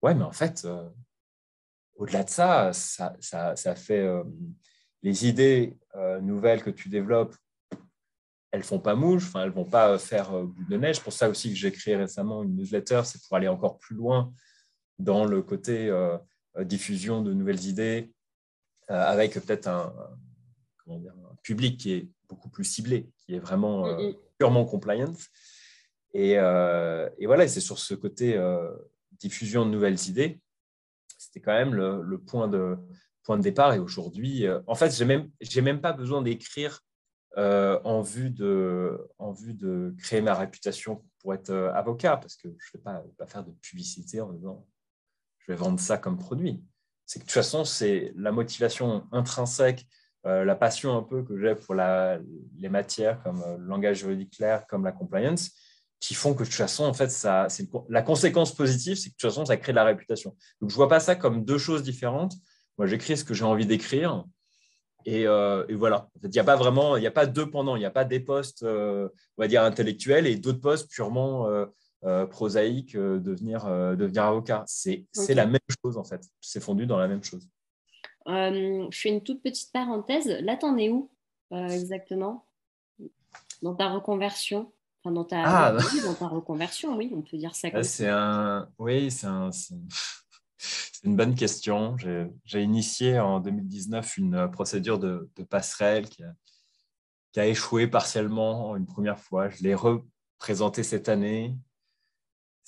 Ouais, 0.02 0.14
mais 0.14 0.24
en 0.24 0.32
fait, 0.32 0.62
euh, 0.64 0.88
au-delà 1.96 2.24
de 2.24 2.30
ça, 2.30 2.72
ça, 2.72 3.16
ça, 3.20 3.74
fait 3.74 4.08
les 5.02 5.26
idées 5.26 5.76
nouvelles 6.20 6.62
que 6.62 6.70
tu 6.70 6.88
développes 6.88 7.34
elles 8.50 8.62
font 8.62 8.78
pas 8.78 8.94
mouche, 8.94 9.26
enfin, 9.26 9.44
elles 9.44 9.50
vont 9.50 9.64
pas 9.64 9.98
faire 9.98 10.32
euh, 10.32 10.44
boule 10.44 10.68
de 10.68 10.76
neige. 10.76 11.00
Pour 11.00 11.12
ça 11.12 11.28
aussi 11.28 11.50
que 11.50 11.56
j'ai 11.56 11.72
créé 11.72 11.96
récemment 11.96 12.42
une 12.42 12.56
newsletter, 12.56 13.02
c'est 13.04 13.22
pour 13.22 13.36
aller 13.36 13.48
encore 13.48 13.78
plus 13.78 13.94
loin 13.94 14.32
dans 14.98 15.24
le 15.24 15.42
côté 15.42 15.88
euh, 15.88 16.16
euh, 16.56 16.64
diffusion 16.64 17.22
de 17.22 17.32
nouvelles 17.32 17.64
idées, 17.66 18.12
avec 18.88 19.34
peut-être 19.34 19.68
un, 19.68 19.92
public 21.42 21.78
qui 21.78 21.92
est 21.92 22.08
beaucoup 22.26 22.48
plus 22.48 22.64
ciblé, 22.64 23.10
qui 23.18 23.34
est 23.34 23.38
vraiment 23.38 23.86
purement 24.38 24.64
compliant. 24.64 25.12
Et, 26.14 26.32
et 26.32 27.26
voilà, 27.26 27.46
c'est 27.48 27.60
sur 27.60 27.78
ce 27.78 27.94
côté 27.94 28.38
diffusion 29.12 29.66
de 29.66 29.70
nouvelles 29.70 30.08
idées, 30.08 30.40
c'était 31.18 31.40
quand 31.40 31.52
même 31.52 31.74
le, 31.74 32.18
point, 32.18 32.48
de, 32.48 32.76
point 33.24 33.36
de 33.36 33.42
départ. 33.42 33.74
Et 33.74 33.78
aujourd'hui, 33.78 34.46
en 34.66 34.74
fait, 34.74 34.90
je 34.90 35.04
n'ai 35.04 35.16
même, 35.16 35.30
même 35.62 35.80
pas 35.80 35.92
besoin 35.92 36.22
d'écrire 36.22 36.80
en, 37.36 38.00
vue 38.00 38.30
de, 38.30 38.98
en 39.18 39.32
vue 39.32 39.54
de 39.54 39.94
créer 39.98 40.20
ma 40.20 40.34
réputation 40.34 41.04
pour 41.18 41.34
être 41.34 41.52
avocat, 41.74 42.16
parce 42.16 42.36
que 42.36 42.48
je 42.48 42.70
ne 42.74 42.78
vais 42.78 42.82
pas, 42.82 43.04
pas 43.18 43.26
faire 43.26 43.44
de 43.44 43.52
publicité 43.60 44.20
en 44.20 44.32
disant 44.32 44.66
je 45.38 45.52
vais 45.52 45.56
vendre 45.56 45.80
ça 45.80 45.98
comme 45.98 46.18
produit. 46.18 46.62
C'est 47.06 47.20
que 47.20 47.24
de 47.24 47.28
toute 47.28 47.34
façon, 47.34 47.64
c'est 47.64 48.12
la 48.16 48.32
motivation 48.32 49.08
intrinsèque 49.12 49.86
euh, 50.26 50.44
la 50.44 50.56
passion 50.56 50.96
un 50.96 51.02
peu 51.02 51.22
que 51.22 51.38
j'ai 51.38 51.54
pour 51.54 51.74
les 51.74 52.68
matières 52.68 53.22
comme 53.22 53.40
euh, 53.42 53.56
le 53.56 53.66
langage 53.66 53.98
juridique 53.98 54.36
clair, 54.36 54.66
comme 54.66 54.84
la 54.84 54.90
compliance, 54.90 55.52
qui 56.00 56.14
font 56.14 56.34
que 56.34 56.40
de 56.40 56.48
toute 56.48 56.54
façon, 56.54 56.84
en 56.84 56.92
fait, 56.92 57.10
ça, 57.10 57.46
la 57.88 58.02
conséquence 58.02 58.54
positive, 58.54 58.96
c'est 58.96 59.10
que 59.10 59.14
de 59.14 59.18
toute 59.18 59.30
façon, 59.30 59.44
ça 59.44 59.56
crée 59.56 59.72
de 59.72 59.76
la 59.76 59.84
réputation. 59.84 60.30
Donc, 60.60 60.70
je 60.70 60.74
ne 60.74 60.76
vois 60.76 60.88
pas 60.88 61.00
ça 61.00 61.14
comme 61.14 61.44
deux 61.44 61.58
choses 61.58 61.82
différentes. 61.82 62.34
Moi, 62.78 62.86
j'écris 62.86 63.16
ce 63.16 63.24
que 63.24 63.34
j'ai 63.34 63.44
envie 63.44 63.66
d'écrire. 63.66 64.24
Et, 65.04 65.26
euh, 65.26 65.64
voilà. 65.70 66.08
il 66.22 66.30
n'y 66.30 66.38
a 66.38 66.44
pas 66.44 66.56
vraiment, 66.56 66.96
il 66.96 67.00
n'y 67.00 67.06
a 67.06 67.12
pas 67.12 67.26
deux 67.26 67.48
pendant. 67.48 67.76
Il 67.76 67.80
n'y 67.80 67.86
a 67.86 67.90
pas 67.90 68.04
des 68.04 68.20
postes, 68.20 68.64
on 68.64 69.08
va 69.38 69.48
dire, 69.48 69.62
intellectuels 69.62 70.26
et 70.26 70.36
d'autres 70.36 70.60
postes 70.60 70.90
purement 70.90 71.48
prosaïques, 72.30 72.96
devenir, 72.96 73.64
devenir 73.96 74.24
avocat. 74.24 74.64
C'est 74.66 75.06
la 75.28 75.46
même 75.46 75.58
chose, 75.82 75.96
en 75.96 76.04
fait. 76.04 76.22
C'est 76.40 76.60
fondu 76.60 76.86
dans 76.86 76.98
la 76.98 77.08
même 77.08 77.24
chose. 77.24 77.48
Euh, 78.28 78.86
je 78.90 78.98
fais 78.98 79.08
une 79.08 79.22
toute 79.22 79.42
petite 79.42 79.72
parenthèse. 79.72 80.26
Là, 80.40 80.56
t'en 80.56 80.76
es 80.76 80.90
où 80.90 81.10
euh, 81.52 81.68
exactement? 81.68 82.44
Dans 83.62 83.74
ta 83.74 83.88
reconversion? 83.88 84.72
Enfin, 85.02 85.12
dans, 85.12 85.24
ta... 85.24 85.42
Ah, 85.44 85.76
dans 86.04 86.14
ta 86.14 86.28
reconversion, 86.28 86.96
oui, 86.96 87.10
on 87.14 87.22
peut 87.22 87.38
dire 87.38 87.54
ça 87.54 87.70
comme 87.70 87.82
c'est 87.82 88.08
Un... 88.08 88.68
Oui, 88.78 89.10
c'est 89.10 89.26
un... 89.26 89.50
une 91.04 91.16
bonne 91.16 91.34
question. 91.34 91.96
J'ai 92.44 92.62
initié 92.62 93.18
en 93.18 93.40
2019 93.40 94.18
une 94.18 94.50
procédure 94.50 94.98
de, 94.98 95.30
passerelle 95.48 96.08
qui 96.08 96.22
a... 96.22 96.32
qui 97.32 97.40
a, 97.40 97.46
échoué 97.46 97.86
partiellement 97.86 98.76
une 98.76 98.86
première 98.86 99.18
fois. 99.18 99.48
Je 99.48 99.62
l'ai 99.62 99.74
représentée 99.74 100.82
cette 100.82 101.08
année 101.08 101.56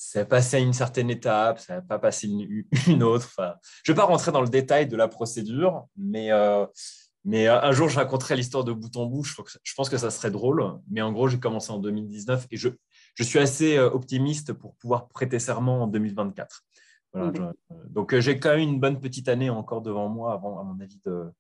ça 0.01 0.21
a 0.21 0.25
passé 0.25 0.57
à 0.57 0.61
une 0.61 0.73
certaine 0.73 1.11
étape, 1.11 1.59
ça 1.59 1.75
n'a 1.75 1.83
pas 1.83 1.99
passé 1.99 2.27
une, 2.27 3.03
autre. 3.03 3.27
Enfin, 3.27 3.55
je 3.85 3.93
ne 3.93 3.95
vais 3.95 4.01
pas 4.01 4.07
rentrer 4.07 4.33
dans 4.33 4.41
le 4.41 4.49
détail 4.49 4.89
de 4.89 4.97
la 4.97 5.09
procédure, 5.09 5.87
mais, 5.95 6.33
euh, 6.33 6.65
mais 7.27 7.49
un 7.49 7.71
jour, 7.73 7.91
je 7.91 7.97
raconterai 7.97 8.35
l'histoire 8.35 8.65
de 8.65 8.73
bout 8.73 8.97
en 8.97 9.05
bout. 9.05 9.25
Je, 9.25 9.35
pense 9.77 9.91
que 9.91 9.99
ça 9.99 10.11
serait 10.11 10.31
drôle. 10.31 10.65
Mais 10.91 11.03
en 11.03 11.13
gros, 11.13 11.29
j'ai 11.29 11.39
commencé 11.39 11.71
en 11.71 11.79
2019 11.79 12.47
et 12.51 12.57
je, 12.57 12.71
je, 13.15 13.23
suis 13.23 13.39
assez 13.39 13.77
euh, 13.77 13.91
optimiste 13.91 14.55
pour 14.55 14.75
pouvoir 14.77 15.07
prêter 15.09 15.39
serment 15.39 15.83
en 15.83 15.87
2024. 15.87 16.65
donc, 17.91 18.15
euh, 18.15 18.21
j'ai 18.23 18.41
quand 18.41 18.57
même 18.57 18.61
une 18.61 18.81
bonne 18.81 19.01
petite 19.01 19.29
année 19.29 19.51
encore 19.51 19.83
devant 19.83 20.09
moi 20.09 20.33
avant, 20.33 20.59
à 20.59 20.65
mon 20.65 20.81
avis, 20.81 20.99
de, 21.05 21.31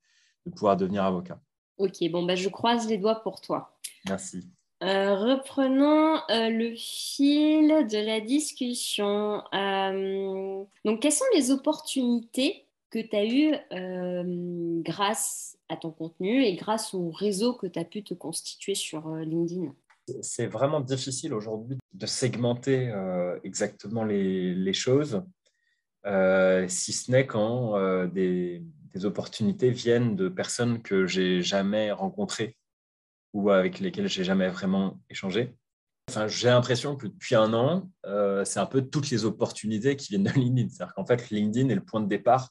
de 0.45 0.50
pouvoir 0.50 0.76
devenir 0.76 1.05
avocat. 1.05 1.40
Ok, 1.79 1.97
bon, 2.12 2.26
bah, 2.26 2.35
je 2.35 2.50
croise 2.50 2.87
les 2.87 2.99
doigts 2.99 3.23
pour 3.23 3.40
toi. 3.40 3.79
Merci. 4.07 4.50
Euh, 4.82 5.14
reprenons 5.14 6.16
euh, 6.30 6.49
le 6.49 6.75
fil 6.75 7.68
de 7.87 8.06
la 8.06 8.20
discussion. 8.20 9.42
Euh, 9.52 10.64
donc, 10.87 11.02
quelles 11.02 11.12
sont 11.12 11.25
les 11.34 11.50
opportunités 11.50 12.64
que 12.90 12.99
tu 12.99 13.14
as 13.14 13.26
eues 13.26 14.82
grâce 14.82 15.58
à 15.68 15.76
ton 15.76 15.90
contenu 15.90 16.42
et 16.42 16.56
grâce 16.56 16.94
au 16.94 17.10
réseau 17.10 17.52
que 17.52 17.66
tu 17.66 17.78
as 17.78 17.84
pu 17.84 18.02
te 18.02 18.14
constituer 18.14 18.75
sur 18.75 19.08
LinkedIn? 19.16 19.72
C'est 20.22 20.46
vraiment 20.46 20.80
difficile 20.80 21.34
aujourd'hui 21.34 21.78
de 21.92 22.06
segmenter 22.06 22.92
exactement 23.44 24.02
les, 24.02 24.72
choses, 24.72 25.22
si 26.66 26.92
ce 26.92 27.12
n'est 27.12 27.26
quand 27.26 27.78
des, 28.08 28.64
des 28.92 29.04
opportunités 29.04 29.70
viennent 29.70 30.16
de 30.16 30.28
personnes 30.28 30.82
que 30.82 31.06
j'ai 31.06 31.42
jamais 31.42 31.92
rencontrées 31.92 32.56
ou 33.32 33.50
avec 33.50 33.80
lesquels 33.80 34.08
j'ai 34.08 34.25
jamais 34.25 34.49
vraiment 34.49 35.00
échangé. 35.08 35.54
Enfin, 36.10 36.26
j'ai 36.26 36.49
l'impression 36.49 36.96
que 36.96 37.06
depuis 37.06 37.37
un 37.37 37.54
an, 37.54 37.88
euh, 38.04 38.44
c'est 38.44 38.58
un 38.58 38.66
peu 38.66 38.82
toutes 38.82 39.10
les 39.10 39.25
opportunités 39.25 39.94
qui 39.94 40.08
viennent 40.08 40.25
de 40.25 40.30
LinkedIn. 40.34 40.68
C'est-à-dire 40.68 40.94
qu'en 40.94 41.06
fait, 41.06 41.30
LinkedIn 41.30 41.68
est 41.68 41.75
le 41.76 41.84
point 41.84 42.00
de 42.00 42.08
départ 42.08 42.50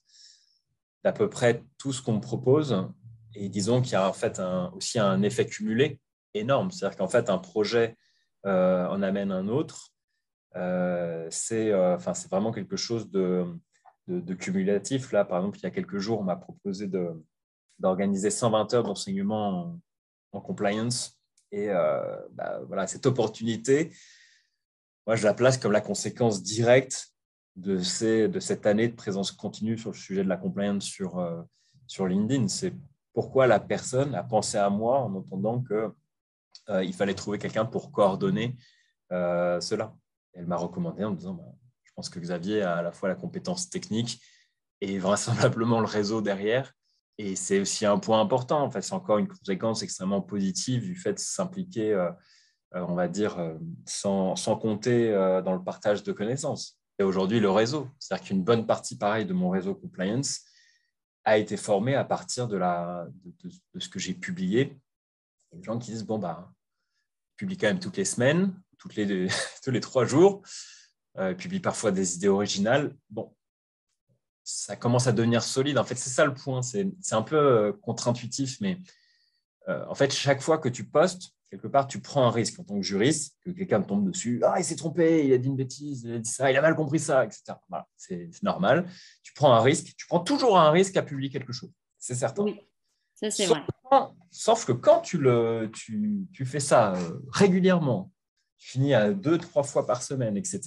d'à 1.04 1.12
peu 1.12 1.30
près 1.30 1.64
tout 1.78 1.92
ce 1.92 2.02
qu'on 2.02 2.14
me 2.14 2.22
propose. 2.22 2.88
Et 3.36 3.50
disons 3.50 3.82
qu'il 3.82 3.94
y 3.94 3.96
a 3.96 4.08
en 4.08 4.14
fait 4.14 4.42
aussi 4.74 4.98
un 4.98 5.22
effet 5.24 5.46
cumulé 5.46 6.00
énorme. 6.34 6.72
C'est-à-dire 6.72 6.98
qu'en 6.98 7.10
fait, 7.10 7.30
un 7.30 7.38
projet 7.38 7.98
euh, 8.46 8.88
en 8.88 9.02
amène 9.02 9.32
un 9.32 9.50
autre. 9.50 9.90
Euh, 10.56 11.28
c'est 11.30 11.74
enfin, 11.74 12.14
vraiment 12.30 12.52
quelque 12.52 12.78
chose 12.78 13.12
de, 13.12 13.46
cumulatif. 14.40 15.12
Là, 15.12 15.26
par 15.26 15.40
exemple, 15.40 15.60
il 15.60 15.64
y 15.64 15.68
a 15.68 15.72
quelques 15.72 15.98
jours, 15.98 16.22
on 16.22 16.24
m'a 16.24 16.38
proposé 16.38 16.90
d'organiser 17.78 18.30
120 18.30 18.74
heures 18.74 18.84
d'enseignement 18.84 19.78
en 20.32 20.42
compliance. 20.42 21.20
Et 21.52 21.70
euh, 21.70 22.18
bah, 22.32 22.60
voilà, 22.68 22.88
cette 22.88 23.06
opportunité, 23.06 23.92
moi, 25.08 25.16
je 25.16 25.24
la 25.24 25.34
place 25.34 25.58
comme 25.58 25.72
la 25.72 25.82
conséquence 25.82 26.44
directe 26.44 27.14
de, 27.56 27.80
cette 27.80 28.66
année 28.66 28.88
de 28.88 28.96
présence 28.96 29.32
continue 29.32 29.78
sur 29.78 29.92
le 29.92 29.98
sujet 29.98 30.24
de 30.24 30.30
la 30.30 30.38
compliance 30.38 30.86
sur, 30.86 31.20
euh, 31.20 31.42
LinkedIn. 32.00 32.48
C'est 32.48 32.74
pourquoi 33.14 33.48
la 33.48 33.60
personne 33.60 34.14
a 34.14 34.24
pensé 34.24 34.58
à 34.58 34.70
moi 34.70 35.00
en 35.00 35.16
entendant 35.16 35.62
qu'il 35.62 35.92
euh, 36.70 36.92
fallait 36.94 37.16
trouver 37.16 37.40
quelqu'un 37.40 37.66
pour 37.66 37.92
coordonner 37.92 38.56
cela. 39.10 39.96
Elle 40.34 40.46
m'a 40.46 40.56
recommandé 40.56 41.04
en 41.04 41.12
me 41.12 41.16
disant, 41.16 41.34
bah, 41.34 41.52
je 41.84 41.92
pense 41.96 42.10
que 42.10 42.20
Xavier 42.20 42.62
a 42.62 42.78
à 42.78 42.82
la 42.84 42.92
fois 42.92 43.10
la 43.10 43.16
compétence 43.16 43.70
technique 43.70 44.22
et 44.80 45.00
vraisemblablement 45.00 45.80
le 45.80 45.88
réseau 45.88 46.22
derrière. 46.22 46.74
Et 47.22 47.36
c'est 47.36 47.60
aussi 47.60 47.86
un 47.86 48.00
point 48.00 48.22
important. 48.22 48.72
C'est 48.72 48.94
encore 48.94 49.18
une 49.18 49.28
conséquence 49.28 49.84
extrêmement 49.84 50.22
positive 50.22 50.84
du 50.84 50.96
fait 50.96 51.14
de 51.16 51.20
s'impliquer, 51.20 51.92
euh, 51.92 52.10
euh, 52.76 52.86
on 52.88 52.96
va 52.96 53.10
dire, 53.10 53.38
euh, 53.40 53.58
sans, 53.86 54.36
compter 54.56 55.12
dans 55.44 55.54
le 55.54 55.62
partage 55.62 56.02
de 56.04 56.14
connaissances. 56.14 56.80
Et 56.98 57.04
aujourd'hui, 57.04 57.42
le 57.42 57.52
réseau. 57.52 57.90
C'est-à-dire 58.00 58.28
qu'une 58.28 58.44
bonne 58.44 58.66
partie, 58.66 58.98
pareil, 58.98 59.26
de 59.26 59.34
mon 59.34 59.50
réseau 59.50 59.76
compliance 59.76 60.46
a 61.26 61.38
été 61.38 61.58
formée 61.58 61.94
à 61.94 62.06
partir 62.06 62.48
de, 62.48 62.58
ce 63.78 63.90
que 63.90 64.00
j'ai 64.00 64.14
publié. 64.14 64.80
Il 65.52 65.62
gens 65.62 65.78
qui 65.78 65.92
disent, 65.92 66.06
bon, 66.06 66.20
bah, 66.20 66.50
publie 67.36 67.58
quand 67.58 67.68
même 67.68 67.80
toutes 67.80 67.98
les 67.98 68.06
semaines, 68.06 68.58
toutes 68.78 68.96
les, 68.96 69.28
tous 69.64 69.72
les 69.72 69.82
trois 69.82 70.06
jours, 70.06 70.42
publie 71.38 71.60
parfois 71.60 71.92
des 71.92 72.16
idées 72.16 72.30
originales. 72.30 72.96
Bon, 73.10 73.36
ça 74.44 74.76
commence 74.76 75.08
à 75.08 75.12
devenir 75.12 75.44
solide. 75.44 75.78
En 75.78 75.84
fait, 75.84 75.96
c'est 75.96 76.10
ça 76.10 76.26
le 76.26 76.34
point. 76.34 76.62
C'est 76.62 76.92
un 77.12 77.22
peu 77.22 77.36
euh, 77.36 77.72
contre-intuitif, 77.82 78.60
mais 78.62 78.80
euh, 79.68 79.86
en 79.88 79.96
fait, 79.96 80.12
chaque 80.12 80.42
fois 80.42 80.58
que 80.58 80.70
tu 80.70 80.84
postes, 80.84 81.34
quelque 81.50 81.68
part, 81.68 81.88
tu 81.88 82.00
prends 82.00 82.26
un 82.26 82.32
risque 82.32 82.60
en 82.60 82.64
tant 82.64 82.76
que 82.76 82.82
juriste, 82.82 83.38
que 83.44 83.52
quelqu'un 83.52 83.82
tombe 83.82 84.10
dessus. 84.10 84.42
Ah, 84.44 84.56
il 84.58 84.64
s'est 84.64 84.76
trompé, 84.76 85.26
il 85.26 85.34
a 85.34 85.38
dit 85.38 85.48
une 85.48 85.56
bêtise, 85.56 86.04
il 86.04 86.14
a 86.14 86.20
dit 86.20 86.30
ça, 86.30 86.52
il 86.52 86.58
a 86.58 86.62
mal 86.62 86.76
compris 86.76 87.00
ça, 87.00 87.26
etc. 87.26 87.54
Voilà, 87.70 87.88
c'est 87.98 88.30
normal. 88.44 88.88
Tu 89.24 89.34
prends 89.34 89.54
un 89.54 89.62
risque. 89.62 89.96
Tu 89.98 90.08
prends 90.08 90.20
toujours 90.20 90.60
un 90.60 90.72
risque 90.72 90.98
à 90.98 91.04
publier 91.04 91.30
quelque 91.30 91.54
chose. 91.54 91.72
C'est 91.98 92.16
certain. 92.16 92.44
Oui, 92.44 92.60
ça 93.16 93.30
c'est 93.32 93.46
vrai. 93.46 93.62
sauf 94.32 94.66
que 94.66 94.72
quand 94.72 95.02
tu, 95.02 95.18
le, 95.18 95.70
tu, 95.74 96.28
tu 96.34 96.46
fais 96.46 96.60
ça 96.60 96.94
euh, 96.94 97.20
régulièrement, 97.32 98.12
tu 98.58 98.70
finis 98.72 98.94
à 98.94 99.12
deux, 99.12 99.38
trois 99.38 99.64
fois 99.64 99.86
par 99.86 100.04
semaine, 100.04 100.38
etc., 100.38 100.60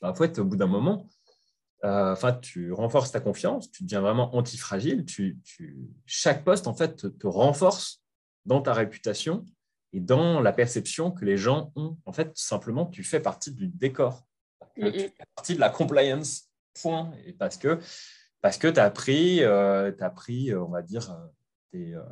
bah, 0.00 0.10
en 0.10 0.14
fait, 0.14 0.38
au 0.38 0.44
bout 0.44 0.56
d'un 0.56 0.66
moment, 0.66 1.08
euh, 1.84 2.12
enfin, 2.12 2.32
tu 2.32 2.72
renforces 2.72 3.12
ta 3.12 3.20
confiance, 3.20 3.70
tu 3.70 3.84
deviens 3.84 4.00
vraiment 4.00 4.34
antifragile. 4.34 5.04
Tu, 5.04 5.38
chaque 6.06 6.44
poste, 6.44 6.66
en 6.66 6.74
fait, 6.74 7.18
te, 7.18 7.26
renforce 7.26 8.02
dans 8.46 8.60
ta 8.60 8.72
réputation 8.72 9.44
et 9.92 10.00
dans 10.00 10.40
la 10.40 10.52
perception 10.52 11.12
que 11.12 11.24
les 11.24 11.36
gens 11.36 11.72
ont. 11.76 11.96
En 12.04 12.12
fait, 12.12 12.32
simplement, 12.34 12.86
tu 12.86 13.04
fais 13.04 13.20
partie 13.20 13.52
du 13.52 13.68
décor. 13.68 14.26
Tu 14.74 14.90
fais 14.90 15.14
partie 15.34 15.54
de 15.54 15.60
la 15.60 15.70
compliance, 15.70 16.50
point. 16.80 17.12
Et 17.24 17.32
parce 17.32 17.56
que, 17.56 17.78
parce 18.40 18.58
que 18.58 18.68
tu 18.68 18.80
as 18.80 18.90
pris, 18.90 19.42
euh, 19.44 19.92
as 20.00 20.10
pris, 20.10 20.54
on 20.54 20.68
va 20.68 20.82
dire, 20.82 21.16
des, 21.72 21.94
euh, 21.94 22.02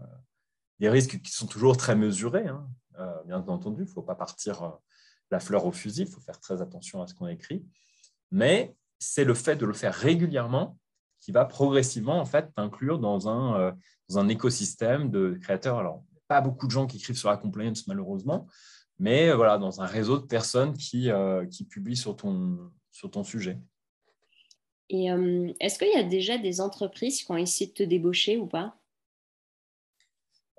des, 0.79 0.89
risques 0.89 1.21
qui 1.23 1.33
sont 1.33 1.47
toujours 1.47 1.77
très 1.77 1.97
mesurés. 1.97 2.47
Hein. 2.47 2.69
bien 3.27 3.39
entendu, 3.49 3.83
il 3.83 3.87
ne 3.87 3.93
faut 3.93 4.03
pas 4.03 4.15
partir 4.15 4.79
la 5.33 5.41
fleur 5.41 5.67
au 5.67 5.73
fusil, 5.73 6.03
il 6.03 6.09
faut 6.09 6.21
faire 6.21 6.39
très 6.39 6.63
attention 6.63 7.03
à 7.03 7.09
ce 7.09 7.15
qu'on 7.15 7.27
écrit. 7.27 7.67
Mais 8.31 8.77
c'est 8.99 9.25
le 9.25 9.35
fait 9.35 9.57
de 9.57 9.67
le 9.67 9.73
faire 9.73 9.95
régulièrement 9.95 10.79
qui 11.21 11.33
va 11.33 11.45
progressivement 11.45 12.21
en 12.21 12.25
fait 12.25 12.53
t'inclure 12.55 12.99
dans 12.99 13.29
un, 13.29 13.61
euh, 13.61 13.73
dans 14.09 14.19
un 14.19 14.29
écosystème 14.29 15.11
de 15.11 15.37
créateurs. 15.41 15.79
Alors, 15.79 16.05
pas 16.29 16.41
beaucoup 16.41 16.67
de 16.67 16.71
gens 16.71 16.87
qui 16.87 16.99
écrivent 16.99 17.17
sur 17.17 17.31
la 17.31 17.37
compliance 17.37 17.87
malheureusement, 17.87 18.47
mais 18.99 19.29
euh, 19.29 19.37
voilà, 19.37 19.59
dans 19.59 19.81
un 19.81 19.87
réseau 19.87 20.19
de 20.19 20.27
personnes 20.27 20.75
qui, 20.75 21.11
euh, 21.11 21.45
qui 21.47 21.65
publient 21.65 21.97
sur 21.97 22.17
ton, 22.17 22.71
sur 22.91 23.11
ton 23.11 23.25
sujet. 23.25 23.59
Et 24.89 25.09
est-ce 25.59 25.81
qu'il 25.81 25.93
y 25.93 25.97
a 25.97 26.05
déjà 26.05 26.39
des 26.39 26.61
entreprises 26.61 27.25
qui 27.25 27.33
ont 27.33 27.37
essayé 27.37 27.69
de 27.69 27.75
te 27.75 27.83
débaucher 27.83 28.37
ou 28.37 28.47
pas? 28.47 28.79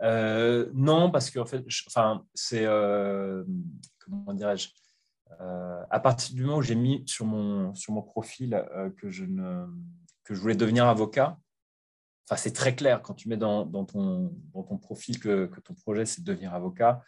Non, 0.01 1.10
parce 1.12 1.32
qu'en 1.32 1.46
fait, 1.46 1.63
enfin, 1.88 2.25
c'est 2.34 2.65
comment 2.65 4.34
dirais-je? 4.34 4.67
À 5.39 6.00
partir 6.00 6.36
du 6.36 6.43
moment 6.43 6.57
où 6.57 6.62
j'ai 6.62 6.75
mis 6.75 7.03
sur 7.05 7.25
mon, 7.25 7.74
sur 7.75 7.93
mon 7.93 8.01
profil 8.01 8.63
que, 8.98 9.10
je 9.10 9.25
ne, 9.25 9.65
que 10.24 10.34
je 10.34 10.39
voulais 10.39 10.55
devenir 10.55 10.88
avocat, 10.88 11.38
enfin, 12.25 12.38
c'est 12.38 12.53
très 12.53 12.75
clair 12.75 13.01
quand 13.01 13.13
tu 13.13 13.29
mets 13.29 13.38
dans, 13.38 13.65
ton, 13.86 14.34
dans 14.53 14.63
ton 14.63 14.77
profil 14.77 15.19
que, 15.19 15.46
que 15.46 15.60
ton 15.60 15.74
projet, 15.74 16.05
c'est 16.05 16.22
de 16.22 16.25
devenir 16.25 16.53
avocat. 16.53 17.01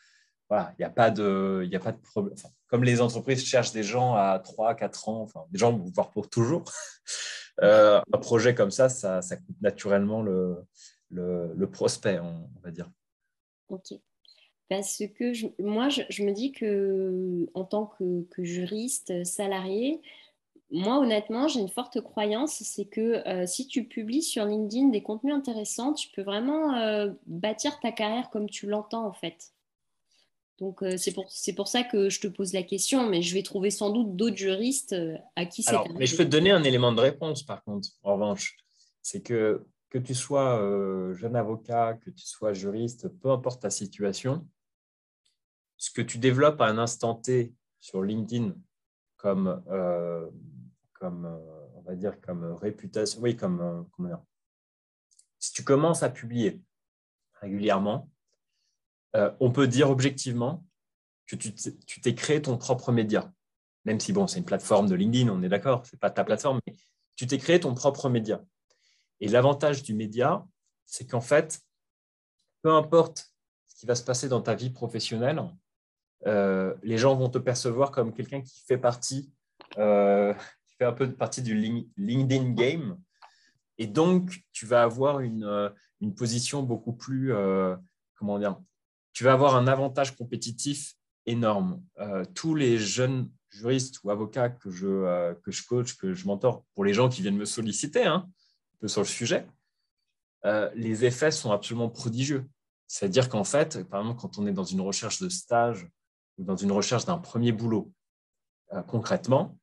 Voilà, 0.49 0.73
il 0.77 0.81
n'y 0.81 0.85
a 0.85 0.89
pas 0.89 1.11
de, 1.11 1.67
de 1.71 1.77
problème. 2.09 2.35
comme 2.67 2.83
les 2.83 3.01
entreprises 3.01 3.45
cherchent 3.45 3.71
des 3.71 3.83
gens 3.83 4.15
à 4.15 4.39
3, 4.39 4.73
4 4.73 5.09
ans, 5.09 5.21
enfin, 5.21 5.45
des 5.51 5.59
gens, 5.59 5.77
voire 5.93 6.09
pour 6.09 6.29
toujours, 6.29 6.63
un 7.61 8.01
projet 8.19 8.55
comme 8.55 8.71
ça, 8.71 8.89
ça, 8.89 9.21
ça 9.21 9.37
coûte 9.37 9.61
naturellement 9.61 10.21
le, 10.21 10.65
le, 11.11 11.53
le 11.55 11.69
prospect, 11.69 12.19
on, 12.19 12.49
va 12.63 12.71
dire. 12.71 12.89
Ok. 13.67 13.93
Parce 14.69 15.03
que 15.17 15.61
moi, 15.61 15.89
je, 15.89 16.23
me 16.23 16.31
dis 16.31 16.51
que 16.51 17.49
en 17.55 17.63
tant 17.63 17.87
que, 17.87 18.43
juriste 18.43 19.23
salarié, 19.25 19.99
moi, 20.71 20.99
honnêtement, 20.99 21.47
j'ai 21.47 21.59
une 21.59 21.69
forte 21.69 21.99
croyance, 22.01 22.61
c'est 22.61 22.85
que 22.85 23.27
euh, 23.27 23.47
si 23.47 23.67
tu 23.67 23.85
publies 23.85 24.21
sur 24.21 24.45
LinkedIn 24.45 24.89
des 24.89 25.01
contenus 25.01 25.33
intéressants, 25.33 25.93
tu 25.93 26.09
peux 26.11 26.21
vraiment 26.21 26.75
euh, 26.75 27.09
bâtir 27.25 27.79
ta 27.79 27.91
carrière 27.91 28.29
comme 28.29 28.47
tu 28.47 28.67
l'entends, 28.67 29.07
en 29.07 29.13
fait. 29.13 29.53
Donc, 30.59 30.83
euh, 30.83 30.97
c'est 30.97 31.13
pour, 31.13 31.25
pour, 31.55 31.67
ça 31.67 31.83
que 31.83 32.09
je 32.09 32.19
te 32.19 32.27
pose 32.27 32.53
la 32.53 32.61
question, 32.61 33.07
mais 33.07 33.23
je 33.23 33.33
vais 33.33 33.41
trouver 33.41 33.71
sans 33.71 33.89
doute 33.89 34.15
d'autres 34.15 34.37
juristes 34.37 34.95
à 35.35 35.45
qui 35.45 35.63
c'est 35.63 35.75
Mais 35.97 36.05
je 36.05 36.15
peux 36.15 36.25
te 36.25 36.29
donner 36.29 36.51
un 36.51 36.63
élément 36.63 36.91
de 36.91 37.01
réponse, 37.01 37.41
par 37.41 37.63
contre, 37.63 37.89
en 38.03 38.13
revanche. 38.13 38.55
C'est 39.01 39.21
que 39.21 39.65
que 39.89 39.97
tu 39.97 40.13
sois 40.13 40.61
euh, 40.61 41.13
jeune 41.13 41.35
avocat, 41.35 41.97
que 42.03 42.09
tu 42.09 42.25
sois 42.25 42.53
juriste, 42.53 43.07
peu 43.07 43.31
importe 43.31 43.61
ta 43.61 43.69
situation, 43.69 44.47
ce 45.79 45.89
que 45.89 46.01
tu 46.03 46.19
développes 46.19 46.61
à 46.61 46.67
un 46.67 46.77
instant 46.77 47.15
T 47.15 47.55
sur 47.79 48.03
LinkedIn 48.03 48.53
comme, 49.17 49.63
euh, 49.69 50.29
comme 50.93 51.25
euh, 51.25 51.67
on 51.75 51.81
va 51.81 51.95
dire, 51.95 52.21
comme 52.21 52.53
réputation, 52.53 53.19
oui, 53.21 53.35
comme, 53.35 53.87
dire, 53.97 54.21
si 55.39 55.53
tu 55.53 55.63
commences 55.63 56.03
à 56.03 56.09
publier 56.09 56.61
régulièrement, 57.41 58.11
on 59.39 59.51
peut 59.51 59.67
dire 59.67 59.89
objectivement 59.89 60.63
que 61.25 61.35
tu 61.35 62.01
t'es 62.01 62.13
créé 62.13 62.41
ton 62.43 62.57
propre 62.57 62.91
média. 62.91 63.33
Même 63.85 63.99
si, 63.99 64.13
bon, 64.13 64.27
c'est 64.27 64.37
une 64.39 64.45
plateforme 64.45 64.87
de 64.87 64.95
LinkedIn, 64.95 65.31
on 65.31 65.41
est 65.41 65.49
d'accord, 65.49 65.85
ce 65.85 65.95
n'est 65.95 65.99
pas 65.99 66.11
ta 66.11 66.23
plateforme, 66.23 66.59
mais 66.67 66.75
tu 67.15 67.25
t'es 67.25 67.37
créé 67.37 67.59
ton 67.59 67.73
propre 67.73 68.09
média. 68.09 68.43
Et 69.19 69.27
l'avantage 69.27 69.83
du 69.83 69.93
média, 69.93 70.45
c'est 70.85 71.07
qu'en 71.07 71.21
fait, 71.21 71.61
peu 72.61 72.71
importe 72.71 73.33
ce 73.67 73.75
qui 73.75 73.85
va 73.85 73.95
se 73.95 74.03
passer 74.03 74.27
dans 74.27 74.41
ta 74.41 74.55
vie 74.55 74.69
professionnelle, 74.69 75.41
euh, 76.27 76.75
les 76.83 76.97
gens 76.97 77.15
vont 77.15 77.29
te 77.29 77.37
percevoir 77.37 77.91
comme 77.91 78.13
quelqu'un 78.13 78.41
qui 78.41 78.63
fait 78.67 78.77
partie, 78.77 79.31
euh, 79.77 80.33
qui 80.33 80.75
fait 80.77 80.85
un 80.85 80.93
peu 80.93 81.11
partie 81.11 81.41
du 81.41 81.55
LinkedIn 81.97 82.51
game. 82.51 82.99
Et 83.77 83.87
donc, 83.87 84.43
tu 84.51 84.65
vas 84.65 84.83
avoir 84.83 85.21
une, 85.21 85.45
euh, 85.45 85.69
une 86.01 86.13
position 86.13 86.63
beaucoup 86.63 86.93
plus, 86.93 87.33
comment 88.15 88.39
dire, 88.39 88.59
tu 89.13 89.23
vas 89.23 89.33
avoir 89.33 89.55
un 89.55 89.67
avantage 89.67 90.15
compétitif 90.15 90.95
énorme. 91.25 91.81
tous 92.33 92.55
les 92.55 92.77
jeunes 92.77 93.29
juristes 93.49 93.99
ou 94.03 94.11
avocats 94.11 94.49
que 94.49 94.69
je, 94.69 95.33
que 95.43 95.51
je 95.51 95.65
coach, 95.65 95.97
que 95.97 96.13
je 96.13 96.25
mentor, 96.25 96.63
pour 96.73 96.85
les 96.85 96.93
gens 96.93 97.09
qui 97.09 97.21
viennent 97.21 97.37
me 97.37 97.45
solliciter, 97.45 98.05
hein, 98.05 98.29
peu 98.79 98.87
sur 98.87 99.01
le 99.01 99.07
sujet, 99.07 99.45
les 100.73 101.03
effets 101.03 101.31
sont 101.31 101.51
absolument 101.51 101.89
prodigieux. 101.89 102.47
C'est-à-dire 102.87 103.27
qu'en 103.27 103.43
fait, 103.43 103.83
par 103.89 104.01
exemple, 104.01 104.21
quand 104.21 104.37
on 104.37 104.47
est 104.47 104.53
dans 104.53 104.63
une 104.63 104.81
recherche 104.81 105.21
de 105.21 105.27
stage 105.27 105.89
dans 106.43 106.55
une 106.55 106.71
recherche 106.71 107.05
d'un 107.05 107.17
premier 107.17 107.51
boulot, 107.51 107.91
euh, 108.73 108.81
concrètement, 108.83 109.57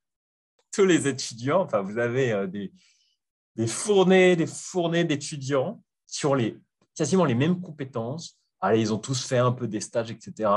tous 0.72 0.84
les 0.84 1.08
étudiants, 1.08 1.62
enfin, 1.62 1.82
vous 1.82 1.98
avez 1.98 2.32
euh, 2.32 2.46
des, 2.46 3.66
fournées, 3.66 4.36
des 4.36 4.46
fournées 4.46 5.04
d'étudiants 5.04 5.82
sur 6.06 6.34
les, 6.34 6.58
quasiment 6.94 7.24
les 7.24 7.34
mêmes 7.34 7.60
compétences. 7.60 8.38
Allez, 8.60 8.80
ils 8.80 8.92
ont 8.92 8.98
tous 8.98 9.26
fait 9.26 9.38
un 9.38 9.52
peu 9.52 9.66
des 9.68 9.80
stages, 9.80 10.10
etc. 10.10 10.50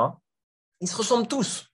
Ils 0.82 0.88
se 0.88 0.96
ressemblent 0.96 1.28
tous. 1.28 1.68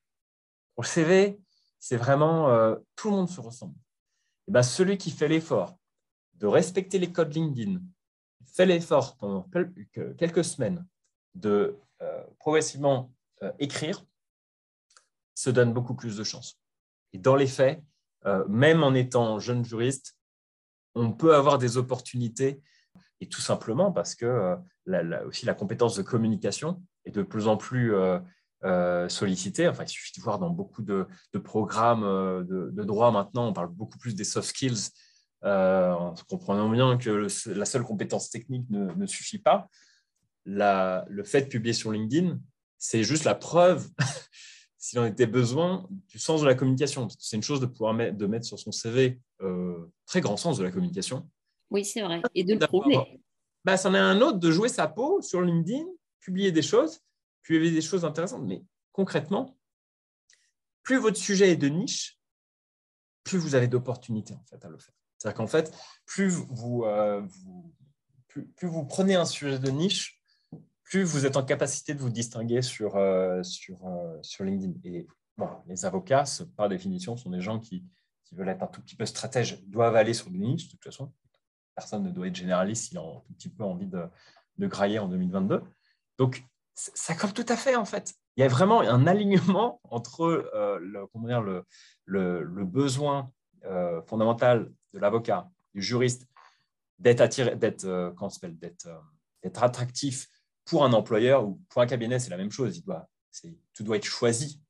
Au 0.76 0.84
CV, 0.84 1.40
c'est 1.80 1.98
vraiment 1.98 2.76
tout 2.96 3.10
le 3.10 3.16
monde 3.16 3.30
se 3.30 3.40
ressemble. 3.40 3.76
Et 4.48 4.52
ben, 4.52 4.64
celui 4.64 4.98
qui 4.98 5.12
fait 5.12 5.28
l'effort 5.28 5.78
de 6.34 6.48
respecter 6.48 7.00
les 7.00 7.12
codes 7.12 7.34
LinkedIn, 7.34 7.80
fait 8.46 8.66
l'effort 8.66 9.18
pendant 9.18 9.50
quelques 10.18 10.44
semaines 10.44 10.86
de 11.34 11.78
euh, 12.02 12.24
progressivement 12.40 13.12
euh, 13.44 13.52
écrire, 13.60 14.06
se 15.36 15.50
donne 15.50 15.74
beaucoup 15.74 15.94
plus 15.96 16.18
de 16.18 16.24
chances. 16.24 16.60
Et 17.14 17.20
dans 17.20 17.36
les 17.36 17.48
faits, 17.48 17.84
euh, 18.26 18.44
même 18.48 18.84
en 18.84 18.94
étant 18.94 19.40
jeune 19.40 19.64
juriste, 19.64 20.18
on 20.96 21.12
peut 21.12 21.36
avoir 21.36 21.58
des 21.58 21.78
opportunités, 21.78 22.62
et 23.22 23.28
tout 23.28 23.42
simplement 23.42 23.92
parce 23.92 24.16
que 24.16 24.58
aussi 25.26 25.46
la 25.46 25.54
compétence 25.54 25.96
de 25.96 26.02
communication 26.02 26.82
est 27.06 27.12
de 27.12 27.22
plus 27.22 27.48
en 27.48 27.58
plus 27.58 27.94
sollicitée. 29.10 29.68
Enfin, 29.68 29.84
il 29.84 29.90
suffit 29.90 30.18
de 30.18 30.24
voir 30.24 30.40
dans 30.40 30.50
beaucoup 30.50 30.82
de, 30.82 31.08
programmes 31.44 32.04
de, 32.46 32.84
droit 32.84 33.12
maintenant, 33.12 33.48
on 33.48 33.54
parle 33.54 33.70
beaucoup 33.70 33.98
plus 33.98 34.16
des 34.16 34.24
soft 34.24 34.50
skills 34.50 34.92
euh, 35.46 35.92
en 35.92 36.16
comprenant 36.28 36.70
bien 36.70 36.98
que 36.98 37.28
la 37.52 37.66
seule 37.66 37.84
compétence 37.84 38.32
technique 38.32 38.68
ne, 38.70 39.06
suffit 39.06 39.38
pas. 39.38 39.70
le 40.46 41.24
fait 41.24 41.42
de 41.42 41.48
publier 41.48 41.74
sur 41.74 41.92
LinkedIn, 41.92 42.40
c'est 42.80 43.04
juste 43.04 43.26
la 43.26 43.36
preuve, 43.36 43.88
s'il 44.86 45.00
en 45.00 45.06
était 45.06 45.26
besoin, 45.26 45.88
du 46.10 46.20
sens 46.20 46.42
de 46.42 46.46
la 46.46 46.54
communication. 46.54 47.08
C'est 47.18 47.36
une 47.36 47.42
chose 47.42 47.60
de 47.60 47.66
pouvoir 47.66 47.96
mettre, 47.96 48.18
de 48.18 48.28
mettre 48.28 48.46
sur 48.46 48.60
son 48.60 48.72
CV 48.72 49.20
euh, 49.42 49.92
très 50.06 50.22
grand 50.22 50.38
sens 50.38 50.60
de 50.60 50.64
la 50.64 50.70
communication. 50.70 51.28
Oui, 51.72 51.84
c'est 51.84 52.04
vrai. 52.04 52.22
Et 52.36 52.44
de 52.44 52.54
le 52.54 52.60
prouver. 52.68 53.20
Bah, 53.64 53.78
c'en 53.78 53.96
est 53.96 54.00
un 54.00 54.22
autre 54.22 54.38
de 54.38 54.52
jouer 54.52 54.70
sa 54.70 54.88
peau 54.88 55.24
sur 55.24 55.42
LinkedIn, 55.42 55.86
publier 56.20 56.52
des 56.52 56.62
choses, 56.62 57.00
publier 57.42 57.72
des 57.72 57.82
choses 57.82 58.06
intéressantes. 58.06 58.44
Mais 58.46 58.64
concrètement, 58.92 59.58
plus 60.84 60.98
votre 60.98 61.18
sujet 61.18 61.50
est 61.50 61.58
de 61.58 61.68
niche, 61.68 62.20
plus 63.24 63.40
vous 63.40 63.56
avez 63.56 63.68
d'opportunités 63.68 64.36
en 64.36 64.44
fait 64.44 64.64
à 64.64 64.70
le 64.70 64.78
faire. 64.78 64.94
C'est-à-dire 65.18 65.38
qu'en 65.38 65.48
fait, 65.48 65.76
plus 66.06 66.30
vous, 66.30 66.84
euh, 66.84 67.24
plus, 68.28 68.68
vous, 68.68 68.86
prenez 68.86 69.16
un 69.16 69.26
sujet 69.26 69.58
de 69.58 69.72
niche, 69.72 70.15
plus 70.86 71.04
vous 71.04 71.26
êtes 71.26 71.38
en 71.38 71.44
capacité 71.44 71.94
de 71.94 72.00
vous 72.00 72.10
distinguer 72.10 72.62
sur, 72.62 72.96
euh, 72.96 73.42
euh, 73.70 74.18
sur 74.22 74.44
LinkedIn. 74.44 74.74
Et 74.86 75.08
bon, 75.38 75.50
les 75.68 75.86
avocats, 75.86 76.24
par 76.56 76.70
définition, 76.70 77.18
sont 77.18 77.30
des 77.30 77.42
gens 77.42 77.60
qui, 77.60 77.84
qui, 78.24 78.36
veulent 78.36 78.50
être 78.50 78.64
un 78.64 78.68
tout 78.68 78.82
petit 78.82 78.96
peu 78.96 79.06
stratèges, 79.06 79.62
doivent 79.66 79.96
aller 79.96 80.14
sur 80.14 80.30
niches, 80.32 80.66
de 80.68 80.72
toute 80.72 80.84
façon. 80.84 81.12
Personne 81.76 82.04
ne 82.04 82.12
doit 82.12 82.28
être 82.28 82.36
généraliste 82.36 82.90
s'il 82.90 82.98
a 82.98 83.02
un 83.02 83.22
tout 83.26 83.34
petit 83.34 83.50
peu 83.50 83.64
envie 83.64 83.88
de, 83.88 84.06
de 84.58 84.68
grailler 84.68 85.00
en 85.00 85.08
2022. 85.08 85.62
Donc, 86.18 86.44
ça 86.74 87.16
colle 87.16 87.34
tout 87.34 87.46
à 87.50 87.58
fait, 87.58 87.76
en 87.76 87.86
fait. 87.86 88.14
Il 88.38 88.42
y 88.42 88.44
a 88.44 88.48
vraiment 88.48 88.82
un 88.82 89.08
alignement 89.08 89.80
entre 89.84 90.50
le, 90.82 91.06
comment 91.08 91.28
dire, 91.28 91.42
le, 91.42 91.66
le, 92.06 92.44
le 92.44 92.66
besoin 92.66 93.32
fondamental 94.06 94.72
de 94.94 95.00
l'avocat, 95.00 95.50
du 95.74 95.82
juriste, 95.82 96.28
d'être 97.00 97.22
attiré, 97.22 97.56
d'être, 97.56 97.86
euh, 97.86 98.12
euh, 98.12 99.00
d'être 99.44 99.64
attractif 99.64 100.28
pour 100.66 100.84
un 100.84 100.94
employeur 100.94 101.48
ou 101.48 101.62
pour 101.70 101.82
un 101.82 101.88
cabinet, 101.88 102.20
c'est 102.20 102.30
la 102.30 102.38
même 102.38 102.52
chose. 102.52 102.78
Il 102.78 102.84
doit, 102.84 103.08
tout 103.74 103.84
doit 103.84 103.98
être 103.98 104.06
choisi. 104.06 104.62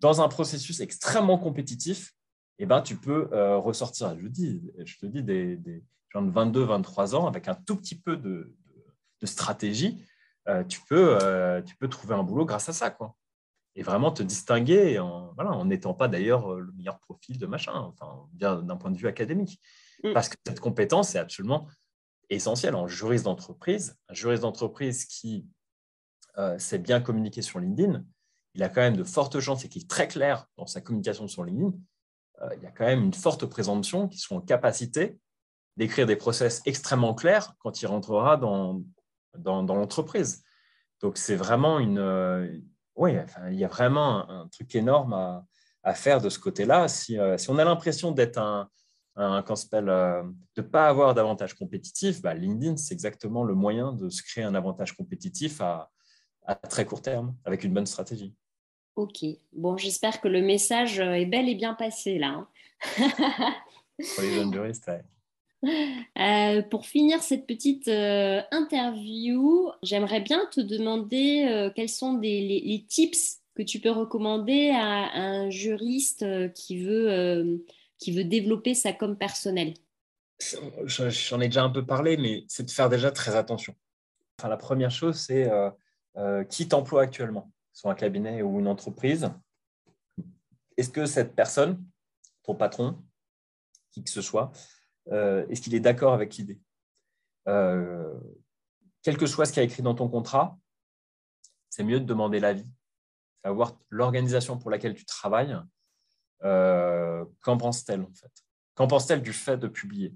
Dans 0.00 0.20
un 0.20 0.28
processus 0.28 0.80
extrêmement 0.80 1.38
compétitif, 1.38 2.12
eh 2.58 2.66
ben, 2.66 2.80
tu 2.82 2.96
peux 2.96 3.28
euh, 3.32 3.58
ressortir, 3.58 4.18
je, 4.18 4.28
dis, 4.28 4.62
je 4.84 4.96
te 4.98 5.06
dis, 5.06 5.22
des, 5.22 5.56
des, 5.56 5.84
gens 6.10 6.22
de 6.22 6.30
22, 6.30 6.64
23 6.64 7.14
ans, 7.14 7.26
avec 7.26 7.48
un 7.48 7.54
tout 7.54 7.76
petit 7.76 7.98
peu 7.98 8.16
de, 8.16 8.54
de, 9.20 9.26
stratégie, 9.26 10.02
tu, 10.68 10.80
peux, 10.88 11.18
tu 11.66 11.76
peux 11.76 11.88
trouver 11.88 12.14
un 12.14 12.22
boulot 12.22 12.44
grâce 12.44 12.68
à 12.68 12.72
ça. 12.72 12.90
Quoi 12.90 13.16
et 13.76 13.82
vraiment 13.82 14.10
te 14.10 14.22
distinguer 14.22 14.98
en 14.98 15.32
voilà, 15.34 15.52
en 15.52 15.66
n'étant 15.66 15.94
pas 15.94 16.08
d'ailleurs 16.08 16.52
euh, 16.52 16.60
le 16.60 16.72
meilleur 16.72 16.98
profil 16.98 17.38
de 17.38 17.46
machin, 17.46 17.74
enfin, 17.74 18.26
d'un 18.32 18.76
point 18.76 18.90
de 18.90 18.96
vue 18.96 19.06
académique. 19.06 19.60
Mm. 20.02 20.14
Parce 20.14 20.28
que 20.30 20.36
cette 20.46 20.60
compétence 20.60 21.14
est 21.14 21.18
absolument 21.18 21.68
essentielle 22.30 22.74
en 22.74 22.86
juriste 22.86 23.24
d'entreprise. 23.24 23.96
Un 24.08 24.14
juriste 24.14 24.42
d'entreprise 24.42 25.04
qui 25.04 25.46
euh, 26.38 26.58
sait 26.58 26.78
bien 26.78 27.00
communiquer 27.00 27.42
sur 27.42 27.60
LinkedIn, 27.60 28.04
il 28.54 28.62
a 28.62 28.68
quand 28.68 28.80
même 28.80 28.96
de 28.96 29.04
fortes 29.04 29.38
chances 29.40 29.64
et 29.64 29.68
qui 29.68 29.80
est 29.80 29.90
très 29.90 30.08
clair 30.08 30.46
dans 30.56 30.66
sa 30.66 30.80
communication 30.80 31.28
sur 31.28 31.44
LinkedIn. 31.44 31.76
Euh, 32.42 32.48
il 32.56 32.62
y 32.62 32.66
a 32.66 32.70
quand 32.70 32.86
même 32.86 33.02
une 33.04 33.14
forte 33.14 33.46
présomption 33.46 34.08
qu'ils 34.08 34.20
sont 34.20 34.36
en 34.36 34.40
capacité 34.40 35.18
d'écrire 35.76 36.06
des 36.06 36.16
process 36.16 36.62
extrêmement 36.64 37.14
clairs 37.14 37.54
quand 37.58 37.82
il 37.82 37.86
rentrera 37.86 38.36
dans, 38.36 38.82
dans, 39.36 39.62
l'entreprise. 39.62 40.42
Donc, 41.02 41.18
c'est 41.18 41.36
vraiment 41.36 41.78
une, 41.78 41.98
oui, 42.96 43.14
il 43.50 43.58
y 43.58 43.64
a 43.64 43.68
vraiment 43.68 44.28
un, 44.28 44.48
truc 44.48 44.74
énorme 44.74 45.44
à, 45.82 45.94
faire 45.94 46.20
de 46.20 46.28
ce 46.28 46.38
côté-là. 46.38 46.88
Si, 46.88 47.18
euh, 47.18 47.36
on 47.48 47.58
a 47.58 47.64
l'impression 47.64 48.10
d'être 48.10 48.38
un, 48.38 48.68
un 49.16 49.42
euh, 49.42 50.22
de 50.56 50.62
ne 50.62 50.66
pas 50.66 50.88
avoir 50.88 51.14
d'avantage 51.14 51.54
compétitif, 51.54 52.20
bah, 52.20 52.34
LinkedIn, 52.34 52.76
c'est 52.76 52.94
exactement 52.94 53.44
le 53.44 53.54
moyen 53.54 53.92
de 53.92 54.08
se 54.08 54.22
créer 54.22 54.44
un 54.44 54.54
avantage 54.54 54.96
compétitif 54.96 55.60
à, 55.60 55.90
très 56.68 56.84
court 56.84 57.02
terme, 57.02 57.34
avec 57.44 57.64
une 57.64 57.74
bonne 57.74 57.86
stratégie. 57.86 58.34
Ok. 58.94 59.24
Bon, 59.52 59.76
j'espère 59.76 60.20
que 60.20 60.28
le 60.28 60.42
message 60.42 61.00
est 61.00 61.26
bel 61.26 61.48
et 61.48 61.54
bien 61.54 61.74
passé 61.74 62.18
là. 62.18 62.28
Hein. 62.28 62.48
Pour 64.14 64.22
les 64.22 64.34
jeunes 64.34 64.52
juristes, 64.52 64.90
euh, 66.18 66.62
pour 66.62 66.86
finir 66.86 67.22
cette 67.22 67.46
petite 67.46 67.88
euh, 67.88 68.40
interview, 68.52 69.70
j'aimerais 69.82 70.20
bien 70.20 70.46
te 70.52 70.60
demander 70.60 71.46
euh, 71.48 71.70
quels 71.74 71.88
sont 71.88 72.18
les, 72.18 72.84
tips 72.88 73.40
que 73.54 73.62
tu 73.62 73.80
peux 73.80 73.90
recommander 73.90 74.70
à 74.70 75.18
un 75.18 75.50
juriste 75.50 76.24
qui 76.52 76.84
veut, 76.84 77.64
qui 77.98 78.12
veut 78.12 78.24
développer 78.24 78.74
sa 78.74 78.92
com 78.92 79.16
personnelle. 79.16 79.74
J'en 80.84 81.40
ai 81.40 81.48
déjà 81.48 81.64
un 81.64 81.70
peu 81.70 81.86
parlé, 81.86 82.16
mais 82.16 82.44
c'est 82.48 82.64
de 82.64 82.70
faire 82.70 82.88
déjà 82.88 83.10
très 83.10 83.36
attention. 83.36 83.74
Enfin, 84.38 84.48
la 84.48 84.56
première 84.56 84.90
chose, 84.90 85.16
c'est 85.16 85.50
qui 86.50 86.68
t'emploie 86.68 87.02
actuellement, 87.02 87.52
soit 87.72 87.92
un 87.92 87.94
cabinet 87.94 88.42
ou 88.42 88.58
une 88.58 88.68
entreprise. 88.68 89.30
Est-ce 90.76 90.90
que 90.90 91.06
cette 91.06 91.34
personne, 91.34 91.82
ton 92.42 92.54
patron, 92.54 93.02
qui 93.92 94.04
que 94.04 94.10
ce 94.10 94.20
soit, 94.20 94.52
euh, 95.10 95.46
est-ce 95.48 95.62
qu'il 95.62 95.74
est 95.74 95.80
d'accord 95.80 96.12
avec 96.12 96.36
l'idée? 96.36 96.60
Euh, 97.48 98.12
Quel 99.02 99.16
que 99.16 99.26
soit 99.26 99.46
ce 99.46 99.52
qui 99.52 99.60
est 99.60 99.64
écrit 99.64 99.82
dans 99.82 99.94
ton 99.94 100.08
contrat, 100.08 100.58
c'est 101.70 101.84
mieux 101.84 102.00
de 102.00 102.04
demander 102.04 102.40
l'avis, 102.40 102.70
savoir 103.44 103.78
l'organisation 103.88 104.58
pour 104.58 104.70
laquelle 104.70 104.94
tu 104.94 105.04
travailles, 105.04 105.56
euh, 106.44 107.24
qu'en 107.40 107.56
pense-t-elle 107.56 108.02
en 108.02 108.12
fait? 108.12 108.32
Qu'en 108.74 108.86
pense-t-elle 108.86 109.22
du 109.22 109.32
fait 109.32 109.56
de 109.56 109.68
publier? 109.68 110.14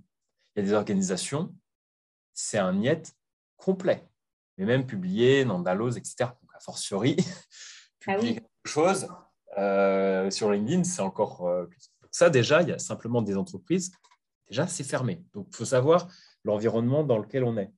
Il 0.55 0.61
y 0.61 0.63
a 0.65 0.69
des 0.69 0.73
organisations, 0.73 1.55
c'est 2.35 2.59
un 2.59 2.73
niet 2.73 3.15
complet, 3.57 4.07
mais 4.59 4.67
même 4.67 4.87
publier 4.87 5.45
dans 5.45 5.61
Dalloz, 5.61 5.97
etc. 5.97 6.31
Donc, 6.41 6.51
a 6.55 6.61
fortiori, 6.61 7.17
ah 8.07 8.15
publier 8.15 8.35
quelque 8.35 8.49
chose 8.65 9.09
sur 10.31 10.51
LinkedIn, 10.51 10.85
c'est 10.85 11.03
encore 11.03 11.49
ça 12.11 12.31
déjà. 12.31 12.63
Il 12.63 12.69
y 12.69 12.73
a 12.73 12.79
simplement 12.79 13.23
des 13.23 13.37
entreprises 13.37 13.93
déjà, 14.51 14.67
c'est 14.67 14.85
fermé. 14.85 15.23
Donc, 15.33 15.47
il 15.51 15.57
faut 15.57 15.65
savoir 15.65 16.09
l'environnement 16.45 17.05
dans 17.05 17.19
lequel 17.19 17.45
on 17.45 17.57
est. 17.57 17.73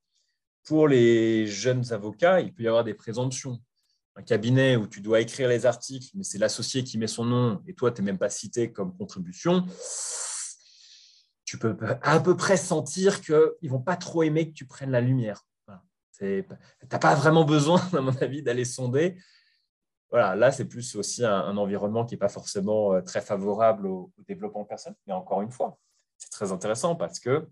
Pour 0.65 0.89
les 0.89 1.47
jeunes 1.47 1.93
avocats, 1.93 2.41
il 2.41 2.53
peut 2.53 2.63
y 2.63 2.69
avoir 2.69 2.85
des 2.85 2.95
présomptions. 2.95 3.61
Un 4.15 4.23
cabinet 4.23 4.77
où 4.77 4.87
tu 4.87 5.01
dois 5.01 5.21
écrire 5.21 5.49
les 5.49 5.65
articles, 5.65 6.09
mais 6.15 6.23
c'est 6.23 6.39
l'associé 6.39 6.85
qui 6.85 6.99
met 6.99 7.07
son 7.07 7.25
nom 7.25 7.63
et 7.67 7.75
toi, 7.75 7.91
tu 7.91 8.03
n'es 8.03 8.07
même 8.07 8.19
pas 8.19 8.29
cité 8.29 8.71
comme 8.71 8.95
contribution, 8.97 9.67
tu 11.45 11.59
peux 11.59 11.77
à 12.03 12.21
peu 12.21 12.37
près 12.37 12.57
sentir 12.57 13.21
qu'ils 13.21 13.35
ne 13.63 13.69
vont 13.69 13.81
pas 13.81 13.97
trop 13.97 14.23
aimer 14.23 14.49
que 14.49 14.55
tu 14.55 14.67
prennes 14.67 14.91
la 14.91 15.01
lumière. 15.01 15.45
Tu 16.19 16.47
n'as 16.91 16.99
pas 16.99 17.15
vraiment 17.15 17.45
besoin, 17.45 17.81
à 17.93 18.01
mon 18.01 18.15
avis, 18.19 18.43
d'aller 18.43 18.65
sonder. 18.65 19.17
Voilà, 20.11 20.37
là, 20.37 20.53
c'est 20.53 20.67
plus 20.67 20.95
aussi 20.97 21.25
un, 21.25 21.57
environnement 21.57 22.05
qui 22.05 22.15
n'est 22.15 22.19
pas 22.19 22.29
forcément 22.29 22.93
euh, 22.93 23.01
très 23.01 23.23
favorable 23.23 23.87
au, 23.87 24.13
au 24.19 24.23
développement 24.29 24.65
personnel. 24.65 24.97
Mais 25.07 25.15
encore 25.15 25.41
une 25.41 25.51
fois, 25.51 25.79
c'est 26.19 26.31
très 26.31 26.53
intéressant 26.53 26.97
parce 26.97 27.19
que 27.19 27.49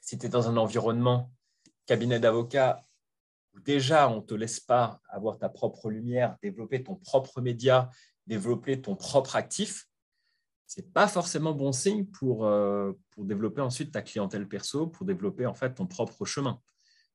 si 0.00 0.18
tu 0.18 0.26
es 0.26 0.28
dans 0.28 0.48
un 0.48 0.56
environnement 0.56 1.30
cabinet 1.86 2.20
d'avocat 2.20 2.82
déjà 3.64 4.08
on 4.08 4.16
ne 4.16 4.20
te 4.20 4.34
laisse 4.34 4.60
pas 4.60 5.00
avoir 5.08 5.38
ta 5.38 5.48
propre 5.48 5.90
lumière, 5.90 6.36
développer 6.42 6.82
ton 6.82 6.96
propre 6.96 7.40
média, 7.40 7.90
développer 8.26 8.80
ton 8.80 8.96
propre 8.96 9.36
actif, 9.36 9.88
ce 10.68 10.80
n'est 10.80 10.86
pas 10.86 11.08
forcément 11.08 11.52
bon 11.52 11.72
signe 11.72 12.04
pour, 12.04 12.44
euh, 12.44 12.92
pour 13.10 13.24
développer 13.24 13.62
ensuite 13.62 13.90
ta 13.90 14.02
clientèle 14.02 14.46
perso, 14.46 14.86
pour 14.86 15.06
développer 15.06 15.46
en 15.46 15.54
fait 15.54 15.74
ton 15.74 15.86
propre 15.86 16.26
chemin. 16.26 16.60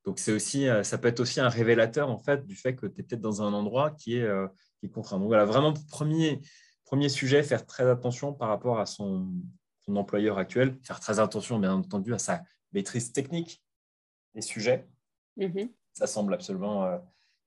Donc 0.04 0.18
c'est 0.18 0.32
aussi, 0.32 0.68
euh, 0.68 0.82
ça 0.82 0.98
peut 0.98 1.08
être 1.08 1.20
aussi 1.20 1.40
un 1.40 1.48
révélateur 1.48 2.10
en 2.10 2.18
fait 2.18 2.44
du 2.46 2.56
fait 2.56 2.74
que 2.74 2.86
tu 2.86 3.00
es 3.00 3.04
peut-être 3.04 3.20
dans 3.20 3.42
un 3.42 3.52
endroit 3.52 3.92
qui 3.92 4.16
est, 4.16 4.22
euh, 4.22 4.48
qui 4.80 4.86
est 4.86 4.88
contraint. 4.88 5.18
Donc 5.18 5.28
voilà, 5.28 5.44
vraiment 5.44 5.72
premier, 5.88 6.40
premier 6.84 7.08
sujet, 7.08 7.44
faire 7.44 7.64
très 7.64 7.88
attention 7.88 8.32
par 8.34 8.48
rapport 8.48 8.80
à 8.80 8.86
son, 8.86 9.32
son 9.80 9.94
employeur 9.96 10.36
actuel, 10.36 10.76
faire 10.82 10.98
très 10.98 11.20
attention, 11.20 11.60
bien 11.60 11.74
entendu, 11.74 12.12
à 12.12 12.18
sa 12.18 12.42
maîtrise 12.72 13.12
technique 13.12 13.62
des 14.34 14.42
sujets. 14.42 14.88
Mm-hmm. 15.38 15.70
Ça 15.94 16.08
semble 16.08 16.34
absolument 16.34 16.84
euh, 16.84 16.98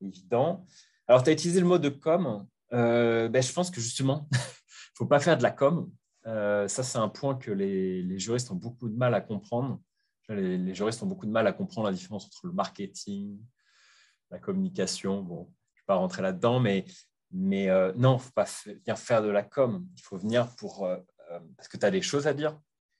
évident. 0.01 0.65
Alors, 1.07 1.21
tu 1.21 1.29
as 1.29 1.33
utilisé 1.33 1.59
le 1.59 1.67
mot 1.67 1.77
de 1.77 1.89
com. 1.89 2.47
Euh, 2.73 3.27
ben, 3.27 3.43
je 3.43 3.51
pense 3.51 3.69
que 3.69 3.81
justement, 3.81 4.27
il 4.31 4.37
ne 4.37 4.95
faut 4.95 5.05
pas 5.05 5.19
faire 5.19 5.37
de 5.37 5.43
la 5.43 5.51
com. 5.51 5.91
Euh, 6.25 6.67
ça, 6.67 6.81
c'est 6.81 6.97
un 6.97 7.09
point 7.09 7.35
que 7.35 7.51
les, 7.51 8.17
juristes 8.19 8.49
ont 8.49 8.55
beaucoup 8.55 8.89
de 8.89 8.95
mal 8.95 9.13
à 9.13 9.21
comprendre. 9.21 9.81
Les, 10.29 10.73
juristes 10.73 11.03
ont 11.03 11.07
beaucoup 11.07 11.25
de 11.25 11.31
mal 11.31 11.45
à 11.45 11.53
comprendre 11.53 11.87
la 11.87 11.93
différence 11.93 12.25
entre 12.25 12.47
le 12.47 12.53
marketing, 12.53 13.37
la 14.31 14.39
communication. 14.39 15.21
Bon, 15.21 15.53
je 15.73 15.79
ne 15.79 15.83
vais 15.83 15.85
pas 15.85 15.95
rentrer 15.95 16.21
là-dedans, 16.21 16.59
mais, 16.59 16.85
mais 17.31 17.67
non, 17.95 18.13
il 18.13 18.15
ne 18.15 18.21
faut 18.21 18.31
pas 18.31 18.47
venir 18.65 18.97
faire 18.97 19.21
de 19.21 19.29
la 19.29 19.43
com. 19.43 19.85
Il 19.95 20.01
faut 20.01 20.17
venir 20.17 20.53
pour 20.55 20.87
parce 21.57 21.67
que 21.67 21.77
tu 21.77 21.85
as 21.85 21.91
des 21.91 22.01
choses 22.01 22.27
à 22.27 22.33
dire, 22.33 22.57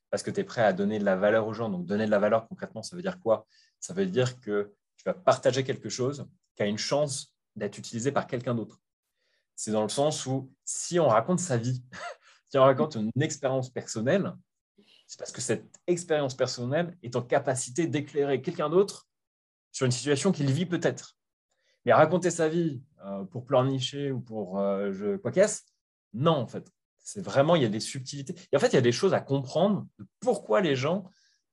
parce 0.10 0.24
que 0.24 0.32
tu 0.32 0.42
es 0.42 0.44
prêt 0.44 0.64
à 0.64 0.74
donner 0.74 1.00
de 1.00 1.06
la 1.06 1.16
valeur 1.16 1.48
aux 1.48 1.54
gens. 1.54 1.70
Donc, 1.70 1.86
donner 1.86 2.06
de 2.06 2.12
la 2.12 2.20
valeur, 2.20 2.48
concrètement, 2.48 2.84
ça 2.84 2.96
veut 2.96 3.02
dire 3.02 3.20
quoi? 3.20 3.46
Ça 3.80 3.94
veut 3.94 4.06
dire 4.06 4.40
que 4.40 4.74
tu 4.98 5.04
vas 5.06 5.14
partager 5.14 5.64
quelque 5.64 5.90
chose 5.90 6.28
qui 6.56 6.64
a 6.64 6.66
une 6.66 6.78
chance 6.78 7.36
d'être 7.56 7.78
utilisé 7.78 8.12
par 8.12 8.28
quelqu'un 8.28 8.56
d'autre. 8.56 8.82
C'est 9.56 9.72
dans 9.72 9.84
le 9.84 9.90
sens 9.90 10.26
où 10.26 10.52
si 10.66 11.00
on 11.00 11.08
raconte 11.08 11.40
sa 11.40 11.58
vie, 11.58 11.84
si 12.50 12.58
on 12.58 12.64
raconte 12.64 12.96
une 12.96 13.12
expérience 13.22 13.70
personnelle, 13.70 14.34
c'est 15.08 15.18
parce 15.18 15.32
que 15.32 15.42
cette 15.42 15.80
expérience 15.88 16.36
personnelle 16.36 16.98
est 17.02 17.16
en 17.16 17.22
capacité 17.22 17.88
d'éclairer 17.88 18.42
quelqu'un 18.42 18.70
d'autre 18.70 19.08
sur 19.72 19.86
une 19.86 19.92
situation 19.92 20.32
qu'il 20.32 20.52
vit 20.52 20.66
peut-être. 20.66 21.18
Mais 21.86 21.94
raconter 21.94 22.30
sa 22.30 22.50
vie 22.50 22.82
euh, 23.06 23.24
pour 23.24 23.46
pleurnicher 23.46 24.12
ou 24.12 24.20
pour 24.20 24.60
euh, 24.60 25.18
quoi 25.20 25.32
qu'est-ce, 25.32 25.62
non, 26.14 26.34
en 26.34 26.48
fait. 26.48 26.70
C'est 26.98 27.22
vraiment, 27.22 27.56
il 27.56 27.64
y 27.64 27.66
a 27.66 27.70
des 27.70 27.80
subtilités. 27.80 28.36
Et 28.52 28.58
en 28.58 28.60
fait, 28.60 28.68
il 28.68 28.74
y 28.74 28.78
a 28.78 28.82
des 28.82 28.92
choses 28.92 29.14
à 29.14 29.22
comprendre 29.22 29.88
de 29.98 30.06
pourquoi 30.20 30.60
les 30.60 30.76
gens 30.76 31.10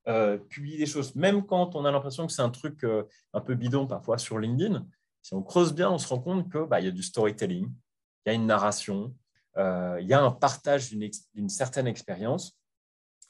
euh, 0.09 0.39
publient 0.39 0.79
des 0.79 0.87
choses. 0.87 1.15
Même 1.15 1.47
quand 1.47 1.75
on 1.77 1.85
a 1.85 1.91
l'impression 1.91 2.27
que 2.27 2.33
c'est 2.33 2.43
un 2.43 2.51
truc 2.51 2.85
euh, 2.85 3.05
un 3.33 3.41
peu 3.41 3.55
bidon 3.55 3.87
parfois 3.87 4.19
sur 4.19 4.39
LinkedIn, 4.39 4.87
si 5.23 5.35
on 5.35 5.43
creuse 5.43 5.73
bien, 5.73 5.91
on 5.91 5.99
se 5.99 6.09
rend 6.09 6.21
compte 6.21 6.51
qu'il 6.51 6.63
bah, 6.63 6.81
y 6.81 6.87
a 6.87 6.91
du 6.91 7.03
storytelling, 7.03 7.67
il 7.67 8.29
y 8.29 8.31
a 8.31 8.35
une 8.35 8.47
narration, 8.47 9.15
euh, 9.57 9.99
il 10.01 10.07
y 10.07 10.13
a 10.13 10.23
un 10.23 10.31
partage 10.31 10.91
d'une 10.91 11.49
certaine 11.49 11.87
expérience. 11.87 12.59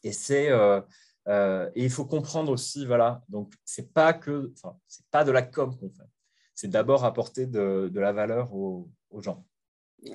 Et 0.02 0.12
c'est 0.12 0.50
il 1.76 1.90
faut 1.90 2.04
comprendre 2.04 2.52
aussi, 2.52 2.84
voilà, 2.84 3.22
donc 3.28 3.54
c'est 3.64 3.92
pas 3.92 4.12
que, 4.12 4.52
c'est 4.86 5.06
pas 5.10 5.24
de 5.24 5.30
la 5.30 5.42
com 5.42 5.76
qu'on 5.78 5.90
fait. 5.90 6.08
C'est 6.54 6.68
d'abord 6.68 7.04
apporter 7.04 7.46
de, 7.46 7.90
de, 7.92 8.00
la 8.00 8.12
valeur 8.12 8.52
aux 8.54 8.88
gens 9.18 9.44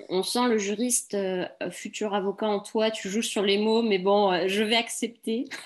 on 0.10 0.23
sent 0.23 0.47
le 0.47 0.58
juriste 0.58 1.13
euh, 1.13 1.47
futur 1.71 2.13
avocat 2.13 2.47
en 2.47 2.60
toi, 2.60 2.91
tu 2.91 3.10
joues 3.10 3.21
sur 3.21 3.41
les 3.41 3.58
mots, 3.58 3.82
mais 3.82 3.99
bon, 3.99 4.32
euh, 4.32 4.47
je 4.47 4.63
vais 4.63 4.75
accepter. 4.75 5.45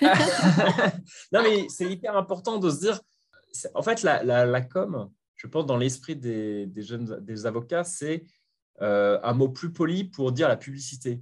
non, 1.32 1.42
mais 1.42 1.68
c'est 1.68 1.86
hyper 1.86 2.16
important 2.16 2.58
de 2.58 2.70
se 2.70 2.80
dire, 2.80 3.00
en 3.74 3.82
fait, 3.82 4.02
la, 4.02 4.60
com, 4.62 5.10
je 5.36 5.46
pense, 5.46 5.66
dans 5.66 5.76
l'esprit 5.76 6.16
des, 6.16 6.68
jeunes 6.76 7.18
des 7.20 7.46
avocats, 7.46 7.84
c'est 7.84 8.24
euh, 8.82 9.18
un 9.22 9.34
mot 9.34 9.48
plus 9.48 9.72
poli 9.72 10.04
pour 10.04 10.32
dire 10.32 10.48
la 10.48 10.56
publicité. 10.56 11.20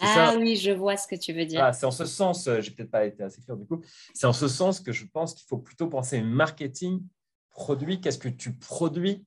Ah 0.00 0.34
oui, 0.38 0.56
je 0.56 0.72
vois 0.72 0.98
ce 0.98 1.06
que 1.06 1.16
tu 1.16 1.32
veux 1.32 1.46
dire. 1.46 1.64
Ah, 1.64 1.72
c'est 1.72 1.86
en 1.86 1.90
ce 1.90 2.04
sens, 2.04 2.50
j'ai 2.60 2.70
peut-être 2.70 2.90
pas 2.90 3.06
été 3.06 3.22
assez 3.22 3.40
clair 3.40 3.56
du 3.56 3.64
coup, 3.64 3.80
c'est 4.12 4.26
en 4.26 4.34
ce 4.34 4.46
sens 4.46 4.80
que 4.80 4.92
je 4.92 5.06
pense 5.06 5.32
qu'il 5.32 5.46
faut 5.46 5.56
plutôt 5.56 5.86
penser 5.86 6.20
marketing, 6.20 7.02
produit, 7.48 8.00
qu'est-ce 8.00 8.18
que 8.18 8.28
tu 8.28 8.52
produis 8.52 9.24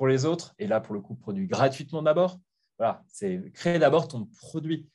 pour 0.00 0.08
les 0.08 0.24
autres, 0.24 0.54
et 0.58 0.66
là, 0.66 0.80
pour 0.80 0.94
le 0.94 1.02
coup, 1.02 1.14
produit 1.14 1.46
gratuitement 1.46 2.00
d'abord. 2.00 2.40
Voilà, 2.78 3.04
c'est 3.06 3.52
créer 3.52 3.78
d'abord 3.78 4.08
ton 4.08 4.24
produit. 4.24 4.88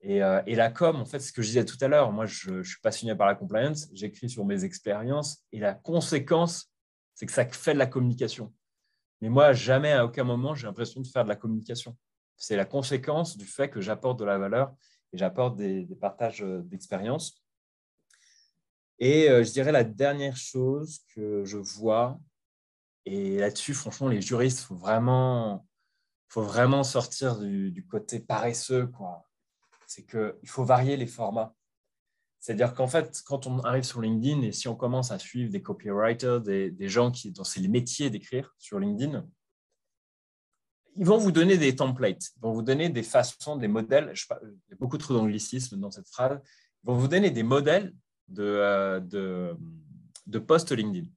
Et, 0.00 0.24
euh, 0.24 0.42
et, 0.48 0.56
la 0.56 0.72
com, 0.72 0.96
en 0.96 1.04
fait, 1.04 1.20
ce 1.20 1.32
que 1.32 1.40
je 1.40 1.46
disais 1.46 1.64
tout 1.64 1.76
à 1.80 1.86
l'heure, 1.86 2.10
moi, 2.10 2.26
je, 2.26 2.60
suis 2.64 2.80
passionné 2.82 3.14
par 3.14 3.28
la 3.28 3.36
compliance, 3.36 3.88
j'écris 3.92 4.28
sur 4.28 4.44
mes 4.44 4.64
expériences, 4.64 5.44
et 5.52 5.60
la 5.60 5.72
conséquence, 5.72 6.68
c'est 7.14 7.26
que 7.26 7.32
ça 7.32 7.46
fait 7.46 7.74
de 7.74 7.78
la 7.78 7.86
communication. 7.86 8.52
Mais 9.20 9.28
moi, 9.28 9.52
jamais, 9.52 9.92
à 9.92 10.04
aucun 10.04 10.24
moment, 10.24 10.56
j'ai 10.56 10.66
l'impression 10.66 11.00
de 11.00 11.06
faire 11.06 11.22
de 11.22 11.28
la 11.28 11.36
communication. 11.36 11.96
C'est 12.36 12.56
la 12.56 12.64
conséquence 12.64 13.36
du 13.36 13.46
fait 13.46 13.70
que 13.70 13.80
j'apporte 13.80 14.18
de 14.18 14.24
la 14.24 14.36
valeur 14.36 14.74
et 15.12 15.16
j'apporte 15.16 15.54
des, 15.54 15.86
partages 16.00 16.42
euh, 16.42 16.60
d'expériences. 16.64 17.40
Et 18.98 19.30
euh, 19.30 19.44
je 19.44 19.52
dirais 19.52 19.70
la 19.70 19.84
dernière 19.84 20.36
chose 20.36 21.04
que 21.14 21.44
je 21.44 21.58
vois, 21.58 22.18
et 23.06 23.38
là-dessus, 23.38 23.74
franchement, 23.74 24.08
les 24.08 24.22
juristes, 24.22 24.60
il 24.60 24.64
faut 24.64 24.76
vraiment, 24.76 25.66
faut 26.28 26.42
vraiment 26.42 26.84
sortir 26.84 27.38
du, 27.38 27.86
côté 27.88 28.18
paresseux. 28.20 28.90
C'est 29.86 30.06
qu'il 30.06 30.48
faut 30.48 30.64
varier 30.64 30.96
les 30.96 31.06
formats. 31.06 31.54
C'est-à-dire 32.40 32.74
qu'en 32.74 32.88
fait, 32.88 33.22
quand 33.24 33.46
on 33.46 33.60
arrive 33.60 33.84
sur 33.84 34.00
LinkedIn 34.00 34.42
et 34.42 34.52
si 34.52 34.68
on 34.68 34.76
commence 34.76 35.10
à 35.10 35.18
suivre 35.18 35.50
des 35.50 35.62
copywriters, 35.62 36.40
des, 36.40 36.88
gens 36.88 37.10
qui, 37.10 37.30
dont 37.30 37.44
c'est 37.44 37.60
le 37.60 37.68
métier 37.68 38.10
d'écrire 38.10 38.54
sur 38.58 38.78
LinkedIn, 38.78 39.26
ils 40.96 41.06
vont 41.06 41.18
vous 41.18 41.32
donner 41.32 41.58
des 41.58 41.74
templates, 41.74 42.32
ils 42.36 42.40
vont 42.40 42.52
vous 42.52 42.62
donner 42.62 42.88
des 42.88 43.02
façons, 43.02 43.56
des 43.56 43.66
modèles. 43.68 44.10
Je, 44.14 44.26
il 44.42 44.70
y 44.70 44.72
a 44.74 44.76
beaucoup 44.76 44.98
trop 44.98 45.14
d'anglicisme 45.14 45.78
dans 45.78 45.90
cette 45.90 46.08
phrase. 46.08 46.38
Ils 46.82 46.86
vont 46.86 46.94
vous 46.94 47.08
donner 47.08 47.30
des 47.30 47.42
modèles 47.42 47.94
de, 48.28 48.44
euh, 48.44 49.00
de, 49.00 49.56
de 50.26 50.38
post 50.38 50.70
LinkedIn. 50.70 51.08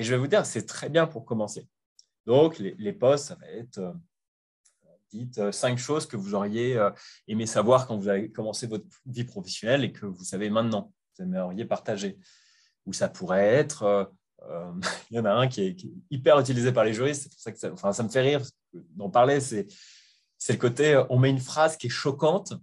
Et 0.00 0.02
je 0.02 0.14
vais 0.14 0.16
vous 0.16 0.28
dire, 0.28 0.46
c'est 0.46 0.64
très 0.64 0.88
bien 0.88 1.06
pour 1.06 1.26
commencer. 1.26 1.68
Donc, 2.24 2.58
les, 2.58 2.74
les 2.78 2.94
posts, 2.94 3.26
ça 3.26 3.34
va 3.34 3.46
être 3.48 3.76
euh, 3.76 3.92
dites 5.12 5.50
cinq 5.50 5.76
choses 5.76 6.06
que 6.06 6.16
vous 6.16 6.34
auriez 6.34 6.80
aimé 7.28 7.44
savoir 7.44 7.86
quand 7.86 7.98
vous 7.98 8.08
avez 8.08 8.30
commencé 8.32 8.66
votre 8.66 8.86
vie 9.04 9.24
professionnelle 9.24 9.84
et 9.84 9.92
que 9.92 10.06
vous 10.06 10.24
savez 10.24 10.48
maintenant, 10.48 10.90
vous 11.18 11.24
aimeriez 11.24 11.66
partager. 11.66 12.16
Ou 12.86 12.94
ça 12.94 13.10
pourrait 13.10 13.44
être, 13.44 14.10
il 15.10 15.16
y 15.18 15.20
en 15.20 15.26
a 15.26 15.32
un 15.32 15.48
qui 15.48 15.64
est, 15.64 15.76
hyper 16.10 16.40
utilisé 16.40 16.72
par 16.72 16.84
les 16.84 16.94
juristes, 16.94 17.24
c'est 17.24 17.28
pour 17.28 17.40
ça 17.40 17.52
que 17.52 17.58
ça, 17.58 17.70
enfin, 17.70 17.92
ça 17.92 18.02
me 18.02 18.08
fait 18.08 18.22
rire 18.22 18.40
d'en 18.72 19.10
parler, 19.10 19.38
c'est, 19.40 19.66
c'est 20.38 20.54
le 20.54 20.58
côté, 20.58 21.04
on 21.10 21.18
met 21.18 21.28
une 21.28 21.40
phrase 21.40 21.76
qui 21.76 21.88
est 21.88 21.90
choquante, 21.90 22.54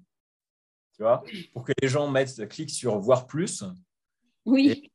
tu 0.95 1.03
vois, 1.03 1.21
pour 1.53 1.65
que 1.65 1.73
les 1.83 1.87
gens 1.87 2.09
mettent, 2.09 2.47
cliquent 2.47 2.71
sur 2.71 2.97
voir 2.97 3.27
plus. 3.27 3.63
Oui. 4.43 4.89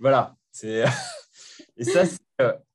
voilà, 0.00 0.36
c'est... 0.52 0.84
et 1.76 1.84
ça, 1.84 2.04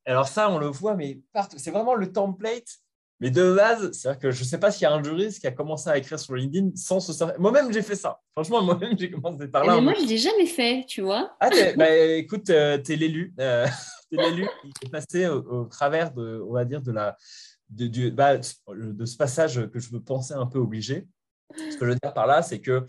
alors 0.06 0.28
ça, 0.28 0.50
on 0.50 0.58
le 0.58 0.68
voit, 0.68 0.94
mais 0.94 1.20
C'est 1.56 1.70
vraiment 1.70 1.94
le 1.94 2.12
template. 2.12 2.78
Mais 3.20 3.30
de 3.30 3.52
base, 3.52 3.90
c'est-à-dire 3.92 4.20
que 4.20 4.30
je 4.30 4.42
ne 4.42 4.44
sais 4.44 4.58
pas 4.58 4.70
s'il 4.70 4.82
y 4.82 4.86
a 4.86 4.92
un 4.92 5.02
juriste 5.02 5.40
qui 5.40 5.48
a 5.48 5.50
commencé 5.50 5.90
à 5.90 5.98
écrire 5.98 6.20
sur 6.20 6.36
LinkedIn 6.36 6.70
sans 6.76 7.00
se 7.00 7.12
servir. 7.12 7.38
Moi-même, 7.40 7.72
j'ai 7.72 7.82
fait 7.82 7.96
ça. 7.96 8.20
Franchement, 8.32 8.62
moi-même, 8.62 8.96
j'ai 8.96 9.10
commencé 9.10 9.48
par 9.48 9.64
là. 9.64 9.74
Mais 9.74 9.80
moi, 9.80 9.94
je 9.94 10.04
ne 10.04 10.08
l'ai 10.08 10.18
jamais 10.18 10.46
fait, 10.46 10.84
tu 10.86 11.02
vois. 11.02 11.36
Ah, 11.40 11.50
bah, 11.76 11.90
écoute, 11.90 12.48
euh, 12.50 12.78
tu 12.78 12.92
es 12.92 12.96
l'élu. 12.96 13.34
Euh, 13.40 13.66
tu 14.12 14.18
es 14.18 14.30
l'élu 14.30 14.48
qui 14.62 14.86
est 14.86 14.90
passé 14.90 15.26
au, 15.26 15.64
travers, 15.64 16.12
de, 16.12 16.44
on 16.48 16.52
va 16.52 16.64
dire, 16.64 16.80
de, 16.80 16.92
la, 16.92 17.16
de, 17.70 18.10
bah, 18.10 18.36
de 18.38 19.04
ce 19.04 19.16
passage 19.16 19.68
que 19.68 19.80
je 19.80 19.90
veux 19.90 20.02
penser 20.02 20.34
un 20.34 20.46
peu 20.46 20.60
obligé. 20.60 21.08
Ce 21.56 21.76
que 21.76 21.86
je 21.86 21.90
veux 21.90 21.98
dire 22.00 22.14
par 22.14 22.28
là, 22.28 22.42
c'est 22.42 22.60
que 22.60 22.86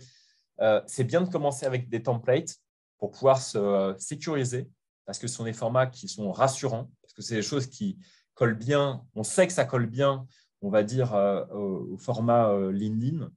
euh, 0.60 0.80
c'est 0.86 1.04
bien 1.04 1.22
de 1.22 1.28
commencer 1.28 1.66
avec 1.66 1.88
des 1.88 2.04
templates 2.04 2.56
pour 2.98 3.10
pouvoir 3.10 3.42
se 3.42 3.96
sécuriser 3.98 4.68
parce 5.10 5.18
que 5.18 5.26
ce 5.26 5.34
sont 5.34 5.42
des 5.42 5.52
formats 5.52 5.88
qui 5.88 6.06
sont 6.06 6.30
rassurants, 6.30 6.88
parce 7.02 7.14
que 7.14 7.20
c'est 7.20 7.34
des 7.34 7.42
choses 7.42 7.66
qui 7.66 7.98
collent 8.34 8.56
bien, 8.56 9.04
on 9.16 9.24
sait 9.24 9.48
que 9.48 9.52
ça 9.52 9.64
colle 9.64 9.86
bien, 9.86 10.24
on 10.62 10.70
va 10.70 10.84
dire, 10.84 11.14
euh, 11.14 11.44
au, 11.46 11.98
format 11.98 12.50
euh, 12.50 12.70
LinkedIn. 12.70 13.28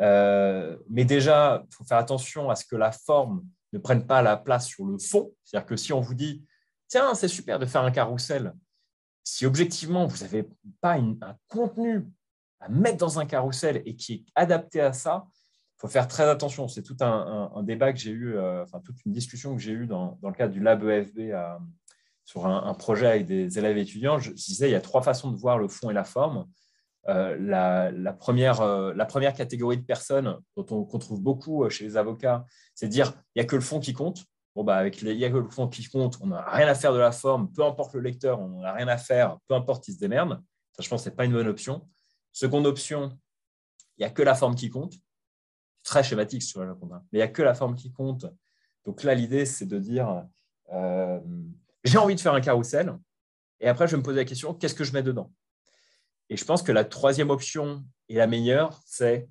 Euh, 0.00 0.78
mais 0.88 1.04
déjà, 1.04 1.64
il 1.68 1.74
faut 1.74 1.82
faire 1.82 1.98
attention 1.98 2.50
à 2.50 2.54
ce 2.54 2.64
que 2.64 2.76
la 2.76 2.92
forme 2.92 3.44
ne 3.72 3.80
prenne 3.80 4.06
pas 4.06 4.22
la 4.22 4.36
place 4.36 4.68
sur 4.68 4.84
le 4.84 4.96
fond. 4.96 5.34
C'est-à-dire 5.42 5.66
que 5.66 5.74
si 5.74 5.92
on 5.92 6.00
vous 6.00 6.14
dit, 6.14 6.44
tiens, 6.86 7.16
c'est 7.16 7.26
super 7.26 7.58
de 7.58 7.66
faire 7.66 7.82
un 7.82 7.90
carrousel, 7.90 8.54
si 9.24 9.44
objectivement, 9.44 10.06
vous 10.06 10.18
n'avez 10.18 10.48
pas 10.80 10.98
un 10.98 11.36
contenu 11.48 12.06
à 12.60 12.68
mettre 12.68 12.98
dans 12.98 13.18
un 13.18 13.26
carrousel 13.26 13.82
et 13.86 13.96
qui 13.96 14.12
est 14.12 14.24
adapté 14.36 14.80
à 14.80 14.92
ça, 14.92 15.26
faut 15.82 15.88
faire 15.88 16.06
très 16.06 16.28
attention. 16.28 16.68
C'est 16.68 16.84
tout 16.84 16.96
un, 17.00 17.60
débat 17.64 17.92
que 17.92 17.98
j'ai 17.98 18.12
eu, 18.12 18.36
euh, 18.36 18.62
enfin 18.62 18.80
toute 18.80 19.04
une 19.04 19.10
discussion 19.10 19.56
que 19.56 19.60
j'ai 19.60 19.72
eue 19.72 19.86
dans, 19.88 20.16
le 20.22 20.32
cadre 20.32 20.52
du 20.52 20.60
Lab 20.60 20.84
EFB 20.84 21.34
sur 22.24 22.46
un, 22.46 22.72
projet 22.74 23.08
avec 23.08 23.26
des 23.26 23.58
élèves 23.58 23.76
étudiants. 23.78 24.20
Je, 24.20 24.30
disais, 24.30 24.68
il 24.68 24.72
y 24.72 24.76
a 24.76 24.80
trois 24.80 25.02
façons 25.02 25.32
de 25.32 25.36
voir 25.36 25.58
le 25.58 25.66
fond 25.66 25.90
et 25.90 25.92
la 25.92 26.04
forme. 26.04 26.46
Euh, 27.08 27.36
la, 27.36 28.12
première, 28.12 28.60
euh, 28.60 28.94
la 28.94 29.04
première 29.06 29.34
catégorie 29.34 29.76
de 29.76 29.82
personnes 29.82 30.38
dont 30.56 30.66
on, 30.70 30.84
qu'on 30.84 31.00
trouve 31.00 31.20
beaucoup 31.20 31.68
chez 31.68 31.82
les 31.82 31.96
avocats, 31.96 32.44
c'est 32.76 32.86
de 32.86 32.92
dire 32.92 33.12
il 33.34 33.40
n'y 33.40 33.42
a 33.42 33.44
que 33.44 33.56
le 33.56 33.62
fond 33.62 33.80
qui 33.80 33.92
compte. 33.92 34.24
Bon, 34.54 34.62
bah, 34.62 34.76
avec 34.76 35.02
il 35.02 35.16
n'y 35.16 35.24
a 35.24 35.30
que 35.30 35.38
le 35.38 35.50
fond 35.50 35.66
qui 35.66 35.84
compte, 35.88 36.16
on 36.20 36.28
n'a 36.28 36.42
rien 36.42 36.68
à 36.68 36.76
faire 36.76 36.92
de 36.92 36.98
la 36.98 37.10
forme, 37.10 37.50
peu 37.50 37.64
importe 37.64 37.94
le 37.94 38.02
lecteur, 38.02 38.38
on 38.38 38.60
n'a 38.60 38.72
rien 38.72 38.86
à 38.86 38.98
faire, 38.98 39.38
peu 39.48 39.56
importe, 39.56 39.88
il 39.88 39.94
se 39.94 39.98
démerde. 39.98 40.40
Ça, 40.76 40.84
je 40.84 40.88
pense 40.88 41.00
que 41.00 41.04
ce 41.06 41.10
n'est 41.10 41.16
pas 41.16 41.24
une 41.24 41.32
bonne 41.32 41.48
option. 41.48 41.88
Seconde 42.30 42.66
option, 42.66 43.18
il 43.98 44.02
n'y 44.02 44.04
a 44.04 44.10
que 44.10 44.22
la 44.22 44.36
forme 44.36 44.54
qui 44.54 44.70
compte 44.70 44.94
très 45.82 46.02
schématique 46.02 46.42
sur 46.42 46.64
la 46.64 46.74
mais 46.74 46.98
il 47.12 47.16
n'y 47.16 47.22
a 47.22 47.28
que 47.28 47.42
la 47.42 47.54
forme 47.54 47.76
qui 47.76 47.92
compte. 47.92 48.26
Donc 48.84 49.02
là, 49.02 49.14
l'idée, 49.14 49.46
c'est 49.46 49.66
de 49.66 49.78
dire 49.78 50.24
euh, 50.72 51.20
j'ai 51.84 51.98
envie 51.98 52.14
de 52.14 52.20
faire 52.20 52.34
un 52.34 52.40
carrousel, 52.40 52.98
et 53.60 53.68
après, 53.68 53.86
je 53.86 53.96
me 53.96 54.02
poser 54.02 54.18
la 54.18 54.24
question 54.24 54.54
qu'est-ce 54.54 54.74
que 54.74 54.84
je 54.84 54.92
mets 54.92 55.02
dedans? 55.02 55.32
Et 56.28 56.36
je 56.36 56.44
pense 56.44 56.62
que 56.62 56.72
la 56.72 56.84
troisième 56.84 57.30
option 57.30 57.84
et 58.08 58.14
la 58.16 58.26
meilleure, 58.26 58.80
c'est 58.86 59.28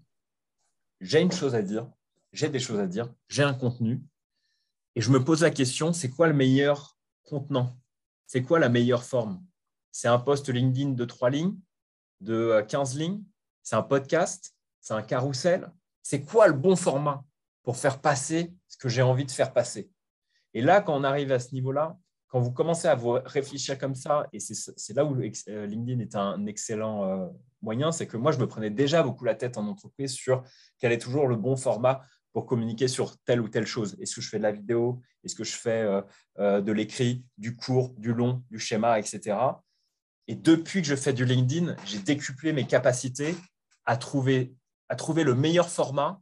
j'ai 0.99 1.19
une 1.19 1.31
chose 1.31 1.55
à 1.55 1.61
dire, 1.61 1.89
j'ai 2.31 2.49
des 2.49 2.59
choses 2.59 2.79
à 2.79 2.87
dire, 2.87 3.11
j'ai 3.27 3.43
un 3.43 3.53
contenu, 3.53 4.01
et 4.95 5.01
je 5.01 5.09
me 5.09 5.23
pose 5.23 5.41
la 5.41 5.51
question 5.51 5.93
c'est 5.93 6.09
quoi 6.09 6.27
le 6.27 6.33
meilleur 6.33 6.97
contenant? 7.23 7.77
C'est 8.27 8.43
quoi 8.43 8.59
la 8.59 8.69
meilleure 8.69 9.03
forme? 9.03 9.43
C'est 9.91 10.07
un 10.07 10.19
post 10.19 10.47
LinkedIn 10.49 10.91
de 10.91 11.05
trois 11.05 11.29
lignes, 11.29 11.57
de 12.21 12.63
15 12.67 12.97
lignes? 12.97 13.23
C'est 13.63 13.75
un 13.75 13.83
podcast? 13.83 14.55
C'est 14.79 14.93
un 14.93 15.01
carrousel? 15.01 15.69
C'est 16.03 16.23
quoi 16.23 16.47
le 16.47 16.53
bon 16.53 16.75
format 16.75 17.23
pour 17.63 17.77
faire 17.77 18.01
passer 18.01 18.53
ce 18.67 18.77
que 18.77 18.89
j'ai 18.89 19.01
envie 19.01 19.25
de 19.25 19.31
faire 19.31 19.53
passer? 19.53 19.89
Et 20.53 20.61
là, 20.61 20.81
quand 20.81 20.95
on 20.95 21.03
arrive 21.03 21.31
à 21.31 21.39
ce 21.39 21.53
niveau-là, 21.53 21.97
quand 22.27 22.39
vous 22.39 22.51
commencez 22.51 22.87
à 22.87 22.95
vous 22.95 23.17
réfléchir 23.25 23.77
comme 23.77 23.95
ça, 23.95 24.27
et 24.31 24.39
c'est 24.39 24.95
là 24.95 25.03
où 25.03 25.15
euh, 25.15 25.65
LinkedIn 25.65 25.99
est 25.99 26.15
un 26.15 26.45
excellent 26.45 27.03
euh, 27.03 27.27
moyen, 27.61 27.91
c'est 27.91 28.07
que 28.07 28.15
moi, 28.15 28.31
je 28.31 28.39
me 28.39 28.47
prenais 28.47 28.69
déjà 28.69 29.03
beaucoup 29.03 29.25
la 29.25 29.35
tête 29.35 29.57
en 29.57 29.67
entreprise 29.67 30.13
sur 30.13 30.43
quel 30.79 30.93
est 30.93 30.97
toujours 30.97 31.27
le 31.27 31.35
bon 31.35 31.57
format 31.57 32.01
pour 32.31 32.45
communiquer 32.45 32.87
sur 32.87 33.17
telle 33.25 33.41
ou 33.41 33.49
telle 33.49 33.65
chose. 33.65 33.97
Est-ce 33.99 34.15
que 34.15 34.21
je 34.21 34.29
fais 34.29 34.37
de 34.37 34.43
la 34.43 34.53
vidéo? 34.53 35.01
Est-ce 35.25 35.35
que 35.35 35.43
je 35.43 35.55
fais 35.55 35.85
euh, 36.39 36.61
de 36.61 36.71
l'écrit, 36.71 37.25
du 37.37 37.57
court, 37.57 37.93
du 37.97 38.13
long, 38.13 38.43
du 38.49 38.59
schéma, 38.59 38.97
etc. 38.97 39.37
Et 40.27 40.35
depuis 40.35 40.81
que 40.81 40.87
je 40.87 40.95
fais 40.95 41.11
du 41.11 41.25
LinkedIn, 41.25 41.75
j'ai 41.85 41.99
décuplé 41.99 42.53
mes 42.53 42.65
capacités 42.65 43.35
à 43.85 43.97
trouver 43.97 44.53
à 44.91 44.95
trouver 44.97 45.23
le 45.23 45.35
meilleur 45.35 45.69
format 45.69 46.21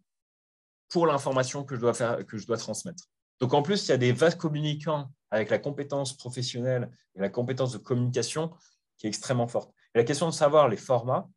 pour 0.89 1.07
l'information 1.07 1.63
que, 1.63 1.75
je 1.75 1.81
dois 1.81 1.93
que 2.23 2.37
je 2.37 2.45
dois 2.45 2.57
transmettre. 2.57 3.05
Donc 3.39 3.55
en 3.55 3.63
plus, 3.63 3.87
il 3.87 3.89
y 3.89 3.93
a 3.93 3.97
des 3.97 4.11
vastes 4.11 4.37
communicants 4.37 5.11
avec 5.31 5.49
la 5.49 5.57
compétence 5.57 6.15
professionnelle 6.15 6.91
et 7.15 7.19
la 7.19 7.29
compétence 7.29 7.71
de 7.71 7.79
communication 7.79 8.53
qui 8.97 9.07
est 9.07 9.09
extrêmement 9.09 9.47
forte. 9.47 9.73
la 9.95 10.03
question 10.03 10.27
de 10.27 10.33
savoir 10.33 10.69
les 10.69 10.77
formats, 10.77 11.27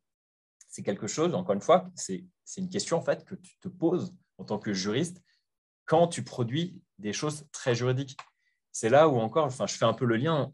c'est 0.69 0.83
quelque 0.83 1.07
chose, 1.07 1.33
encore 1.33 1.55
une 1.55 1.61
fois, 1.61 1.89
c'est 1.95 2.23
une 2.57 2.69
question 2.69 2.97
en 2.97 3.01
fait 3.01 3.25
que 3.25 3.33
tu 3.33 3.57
te 3.57 3.67
poses 3.67 4.13
en 4.37 4.43
tant 4.43 4.59
que 4.59 4.71
juriste 4.71 5.19
quand 5.85 6.07
tu 6.07 6.23
produis 6.23 6.79
des 6.99 7.13
choses 7.13 7.47
très 7.51 7.73
juridiques. 7.73 8.15
C'est 8.71 8.89
là 8.89 9.09
où 9.09 9.17
encore, 9.17 9.45
enfin, 9.45 9.65
je 9.65 9.73
fais 9.73 9.85
un 9.85 9.93
peu 9.93 10.05
le 10.05 10.17
lien. 10.17 10.51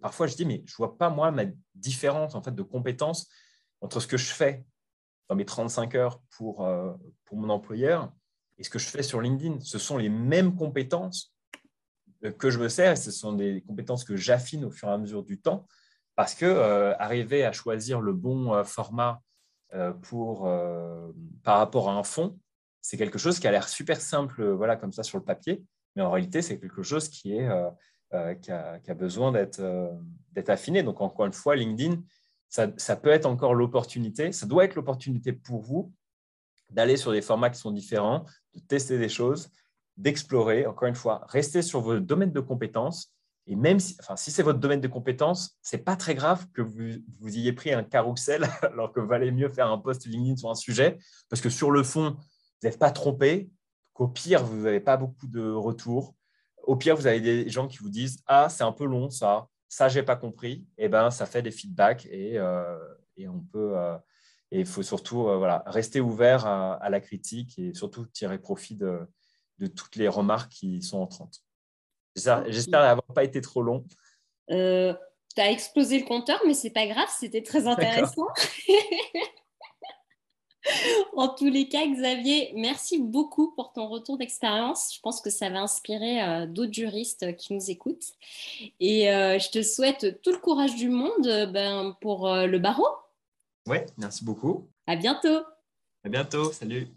Parfois, 0.00 0.28
je 0.28 0.36
dis, 0.36 0.44
mais 0.44 0.62
je 0.66 0.76
vois 0.76 0.96
pas 0.96 1.10
moi 1.10 1.32
ma 1.32 1.46
différence 1.74 2.36
en 2.36 2.42
fait 2.42 2.54
de 2.54 2.62
compétences 2.62 3.28
entre 3.80 3.98
ce 3.98 4.06
que 4.06 4.16
je 4.16 4.32
fais 4.32 4.64
dans 5.28 5.36
mes 5.36 5.44
35 5.44 5.94
heures 5.94 6.20
pour, 6.30 6.66
euh, 6.66 6.92
pour 7.24 7.36
mon 7.36 7.48
employeur 7.50 8.12
et 8.58 8.64
ce 8.64 8.70
que 8.70 8.78
je 8.78 8.88
fais 8.88 9.02
sur 9.02 9.20
LinkedIn. 9.20 9.60
Ce 9.60 9.78
sont 9.78 9.96
les 9.96 10.08
mêmes 10.08 10.54
compétences 10.56 11.34
euh, 12.24 12.32
que 12.32 12.50
je 12.50 12.58
me 12.58 12.68
sers 12.68 12.98
ce 12.98 13.10
sont 13.10 13.32
des 13.32 13.62
compétences 13.62 14.04
que 14.04 14.16
j'affine 14.16 14.64
au 14.64 14.70
fur 14.70 14.88
et 14.88 14.92
à 14.92 14.98
mesure 14.98 15.22
du 15.22 15.40
temps 15.40 15.66
parce 16.14 16.34
que 16.34 16.44
euh, 16.44 16.94
arriver 16.98 17.44
à 17.44 17.52
choisir 17.52 18.00
le 18.00 18.12
bon 18.12 18.62
format 18.64 19.20
pour, 20.02 20.42
par 21.42 21.56
rapport 21.56 21.88
à 21.88 21.94
un 21.94 22.02
fond, 22.02 22.38
c'est 22.82 22.98
quelque 22.98 23.16
chose 23.16 23.38
qui 23.38 23.48
a 23.48 23.50
l'air 23.50 23.66
super 23.66 23.98
simple 23.98 24.46
voilà, 24.50 24.76
comme 24.76 24.92
ça 24.92 25.02
sur 25.02 25.16
le 25.16 25.24
papier, 25.24 25.64
mais 25.96 26.02
en 26.02 26.10
réalité, 26.10 26.42
c'est 26.42 26.60
quelque 26.60 26.82
chose 26.82 27.08
qui, 27.08 27.32
est, 27.32 27.48
qui, 28.42 28.52
a, 28.52 28.80
qui, 28.80 28.90
a, 28.90 28.94
besoin 28.94 29.32
d'être 29.32 30.50
affiné. 30.50 30.82
Donc, 30.82 31.00
encore 31.00 31.24
une 31.24 31.32
fois, 31.32 31.56
LinkedIn, 31.56 32.02
ça, 32.52 32.96
peut 32.96 33.08
être 33.08 33.24
encore 33.24 33.54
l'opportunité, 33.54 34.30
ça 34.30 34.44
doit 34.44 34.64
être 34.64 34.74
l'opportunité 34.74 35.32
pour 35.32 35.62
vous 35.62 35.92
d'aller 36.68 36.98
sur 36.98 37.12
des 37.12 37.22
formats 37.22 37.48
qui 37.48 37.58
sont 37.58 37.70
différents, 37.70 38.26
de 38.54 38.60
tester 38.60 38.98
des 38.98 39.08
choses, 39.08 39.50
d'explorer, 39.96 40.66
encore 40.66 40.88
une 40.88 40.94
fois, 40.94 41.24
rester 41.28 41.62
sur 41.62 41.80
vos 41.80 41.98
domaines 41.98 42.32
de 42.32 42.40
compétences. 42.40 43.14
Et 43.46 43.56
même 43.56 43.80
si, 43.80 43.96
c'est 44.16 44.42
votre 44.42 44.58
domaine 44.58 44.80
de 44.80 44.88
compétences, 44.88 45.58
ce 45.62 45.76
n'est 45.76 45.82
pas 45.82 45.96
très 45.96 46.14
grave 46.14 46.46
que 46.52 46.62
vous, 46.62 46.98
vous 47.20 47.36
ayez 47.36 47.52
pris 47.52 47.72
un 47.72 47.82
carrousel 47.82 48.46
alors 48.62 48.92
que 48.92 49.00
valait 49.00 49.32
mieux 49.32 49.48
faire 49.48 49.70
un 49.70 49.78
post 49.78 50.06
LinkedIn 50.06 50.36
sur 50.36 50.50
un 50.50 50.54
sujet, 50.54 50.98
parce 51.30 51.40
que 51.40 51.50
sur 51.50 51.70
le 51.70 51.82
fond, 51.82 52.16
vous 52.18 52.68
n'êtes 52.68 52.78
pas 52.78 52.90
trompé, 52.90 53.50
qu'au 53.94 54.08
pire, 54.08 54.44
vous 54.44 54.62
n'avez 54.62 54.80
pas 54.80 54.96
beaucoup 54.98 55.26
de 55.26 55.50
retours. 55.50 56.14
Au 56.62 56.76
pire, 56.76 56.96
vous 56.96 57.06
avez 57.06 57.20
des 57.20 57.48
gens 57.48 57.66
qui 57.66 57.78
vous 57.78 57.90
disent 57.90 58.22
Ah, 58.26 58.48
c'est 58.48 58.64
un 58.64 58.72
peu 58.72 58.84
long 58.84 59.10
ça, 59.10 59.48
ça, 59.72 59.88
j'ai 59.88 60.02
pas 60.02 60.16
compris, 60.16 60.66
et 60.76 60.84
eh 60.84 60.88
ben, 60.90 61.10
ça 61.10 61.24
fait 61.24 61.40
des 61.40 61.50
feedbacks 61.50 62.04
et, 62.10 62.38
euh, 62.38 62.76
et 63.16 63.26
on 63.26 63.40
peut. 63.40 63.72
Euh, 63.74 63.96
et 64.50 64.60
il 64.60 64.66
faut 64.66 64.82
surtout 64.82 65.28
euh, 65.28 65.38
voilà, 65.38 65.62
rester 65.64 65.98
ouvert 65.98 66.44
à, 66.44 66.90
la 66.90 67.00
critique 67.00 67.58
et 67.58 67.72
surtout 67.72 68.04
tirer 68.04 68.38
profit 68.38 68.76
de, 68.76 69.00
de 69.60 69.66
toutes 69.66 69.96
les 69.96 70.08
remarques 70.08 70.52
qui 70.52 70.82
sont 70.82 70.98
entrantes. 70.98 71.38
J'espère 72.14 72.82
n'avoir 72.82 73.06
pas 73.14 73.24
été 73.24 73.40
trop 73.40 73.62
long. 73.62 73.86
tu 74.48 74.54
as 74.54 75.50
explosé 75.50 76.00
le 76.00 76.04
compteur, 76.04 76.38
mais 76.46 76.52
c'est 76.52 76.68
pas 76.68 76.86
grave, 76.86 77.08
c'était 77.18 77.42
très 77.42 77.66
intéressant. 77.66 78.26
en 81.16 81.28
tous 81.28 81.48
les 81.48 81.68
cas, 81.68 81.86
Xavier, 81.86 82.52
merci 82.54 82.98
beaucoup 82.98 83.52
pour 83.52 83.72
ton 83.72 83.88
retour 83.88 84.18
d'expérience. 84.18 84.94
Je 84.94 85.00
pense 85.00 85.20
que 85.20 85.30
ça 85.30 85.50
va 85.50 85.60
inspirer 85.60 86.22
euh, 86.22 86.46
d'autres 86.46 86.72
juristes 86.72 87.36
qui 87.36 87.54
nous 87.54 87.70
écoutent. 87.70 88.12
Et 88.80 89.10
euh, 89.10 89.38
je 89.38 89.50
te 89.50 89.62
souhaite 89.62 90.20
tout 90.22 90.32
le 90.32 90.38
courage 90.38 90.76
du 90.76 90.88
monde 90.88 91.26
euh, 91.26 91.46
ben, 91.46 91.96
pour 92.00 92.28
le 92.28 92.58
barreau. 92.58 92.88
Oui, 93.66 93.78
merci 93.96 94.24
beaucoup. 94.24 94.68
À 94.86 94.96
bientôt. 94.96 95.40
À 96.04 96.08
bientôt. 96.08 96.52
Salut. 96.52 96.88